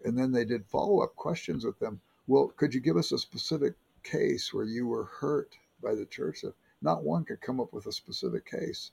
And 0.04 0.16
then 0.16 0.30
they 0.30 0.44
did 0.44 0.64
follow 0.66 1.00
up 1.00 1.16
questions 1.16 1.64
with 1.64 1.78
them 1.80 2.00
well, 2.30 2.46
could 2.56 2.72
you 2.72 2.80
give 2.80 2.96
us 2.96 3.10
a 3.10 3.18
specific 3.18 3.74
case 4.04 4.54
where 4.54 4.64
you 4.64 4.86
were 4.86 5.06
hurt 5.06 5.56
by 5.82 5.96
the 5.96 6.06
church? 6.06 6.44
If 6.44 6.54
Not 6.80 7.02
one 7.02 7.24
could 7.24 7.40
come 7.40 7.58
up 7.58 7.72
with 7.72 7.86
a 7.86 7.92
specific 7.92 8.46
case. 8.46 8.92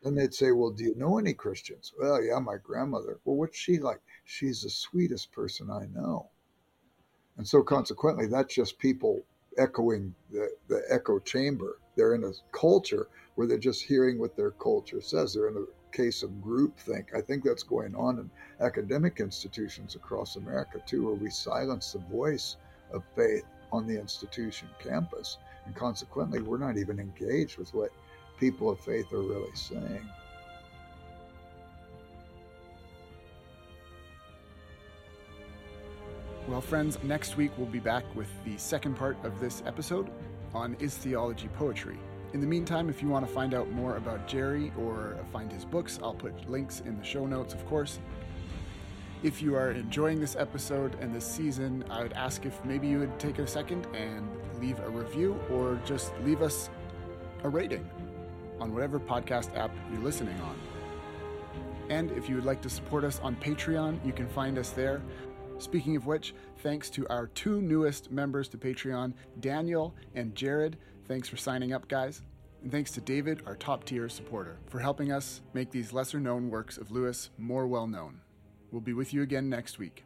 Then 0.00 0.14
they'd 0.14 0.32
say, 0.32 0.52
Well, 0.52 0.70
do 0.70 0.84
you 0.84 0.94
know 0.94 1.18
any 1.18 1.34
Christians? 1.34 1.92
Well, 1.98 2.22
yeah, 2.22 2.38
my 2.38 2.58
grandmother. 2.62 3.18
Well, 3.24 3.34
what's 3.34 3.58
she 3.58 3.80
like? 3.80 4.00
She's 4.24 4.62
the 4.62 4.70
sweetest 4.70 5.32
person 5.32 5.72
I 5.72 5.86
know. 5.86 6.28
And 7.36 7.48
so, 7.48 7.64
consequently, 7.64 8.28
that's 8.28 8.54
just 8.54 8.78
people 8.78 9.24
echoing 9.58 10.14
the, 10.30 10.48
the 10.68 10.84
echo 10.88 11.18
chamber. 11.18 11.80
They're 11.96 12.14
in 12.14 12.22
a 12.22 12.32
culture 12.52 13.08
where 13.34 13.48
they're 13.48 13.58
just 13.58 13.82
hearing 13.82 14.20
what 14.20 14.36
their 14.36 14.52
culture 14.52 15.00
says. 15.00 15.34
They're 15.34 15.48
in 15.48 15.56
a 15.56 15.64
case 15.96 16.22
of 16.22 16.30
groupthink. 16.44 17.14
I 17.14 17.22
think 17.22 17.42
that's 17.42 17.62
going 17.62 17.94
on 17.94 18.18
in 18.18 18.30
academic 18.60 19.20
institutions 19.20 19.94
across 19.94 20.36
America 20.36 20.80
too, 20.86 21.06
where 21.06 21.14
we 21.14 21.30
silence 21.30 21.92
the 21.92 22.00
voice 22.14 22.56
of 22.92 23.02
faith 23.16 23.44
on 23.72 23.86
the 23.86 23.98
institution 23.98 24.68
campus. 24.78 25.38
And 25.64 25.74
consequently, 25.74 26.40
we're 26.40 26.58
not 26.58 26.76
even 26.76 27.00
engaged 27.00 27.56
with 27.56 27.72
what 27.74 27.90
people 28.38 28.70
of 28.70 28.78
faith 28.80 29.12
are 29.12 29.22
really 29.22 29.54
saying. 29.54 30.08
Well, 36.46 36.60
friends, 36.60 36.98
next 37.02 37.36
week 37.36 37.50
we'll 37.56 37.66
be 37.66 37.80
back 37.80 38.04
with 38.14 38.28
the 38.44 38.56
second 38.56 38.96
part 38.96 39.16
of 39.24 39.40
this 39.40 39.62
episode 39.66 40.10
on 40.54 40.76
Is 40.78 40.96
Theology 40.96 41.48
Poetry? 41.48 41.98
In 42.32 42.40
the 42.40 42.46
meantime, 42.46 42.90
if 42.90 43.02
you 43.02 43.08
want 43.08 43.26
to 43.26 43.32
find 43.32 43.54
out 43.54 43.70
more 43.70 43.96
about 43.96 44.26
Jerry 44.26 44.72
or 44.78 45.16
find 45.32 45.50
his 45.50 45.64
books, 45.64 45.98
I'll 46.02 46.14
put 46.14 46.50
links 46.50 46.80
in 46.80 46.98
the 46.98 47.04
show 47.04 47.26
notes, 47.26 47.54
of 47.54 47.64
course. 47.66 47.98
If 49.22 49.40
you 49.40 49.54
are 49.54 49.70
enjoying 49.70 50.20
this 50.20 50.36
episode 50.36 50.96
and 51.00 51.14
this 51.14 51.26
season, 51.26 51.84
I 51.88 52.02
would 52.02 52.12
ask 52.12 52.44
if 52.44 52.62
maybe 52.64 52.88
you 52.88 52.98
would 52.98 53.18
take 53.18 53.38
a 53.38 53.46
second 53.46 53.86
and 53.94 54.28
leave 54.60 54.78
a 54.80 54.90
review 54.90 55.38
or 55.50 55.80
just 55.86 56.12
leave 56.24 56.42
us 56.42 56.68
a 57.42 57.48
rating 57.48 57.88
on 58.60 58.74
whatever 58.74 59.00
podcast 59.00 59.56
app 59.56 59.70
you're 59.90 60.02
listening 60.02 60.38
on. 60.40 60.58
And 61.88 62.10
if 62.12 62.28
you 62.28 62.34
would 62.34 62.44
like 62.44 62.60
to 62.62 62.70
support 62.70 63.04
us 63.04 63.20
on 63.22 63.36
Patreon, 63.36 64.04
you 64.04 64.12
can 64.12 64.28
find 64.28 64.58
us 64.58 64.70
there. 64.70 65.00
Speaking 65.58 65.96
of 65.96 66.06
which, 66.06 66.34
thanks 66.58 66.90
to 66.90 67.06
our 67.08 67.28
two 67.28 67.62
newest 67.62 68.10
members 68.10 68.48
to 68.48 68.58
Patreon, 68.58 69.14
Daniel 69.40 69.94
and 70.14 70.34
Jared. 70.34 70.76
Thanks 71.08 71.28
for 71.28 71.36
signing 71.36 71.72
up, 71.72 71.88
guys. 71.88 72.22
And 72.62 72.72
thanks 72.72 72.90
to 72.92 73.00
David, 73.00 73.42
our 73.46 73.54
top 73.54 73.84
tier 73.84 74.08
supporter, 74.08 74.58
for 74.66 74.80
helping 74.80 75.12
us 75.12 75.40
make 75.54 75.70
these 75.70 75.92
lesser 75.92 76.18
known 76.18 76.50
works 76.50 76.78
of 76.78 76.90
Lewis 76.90 77.30
more 77.38 77.66
well 77.66 77.86
known. 77.86 78.20
We'll 78.72 78.80
be 78.80 78.92
with 78.92 79.14
you 79.14 79.22
again 79.22 79.48
next 79.48 79.78
week. 79.78 80.04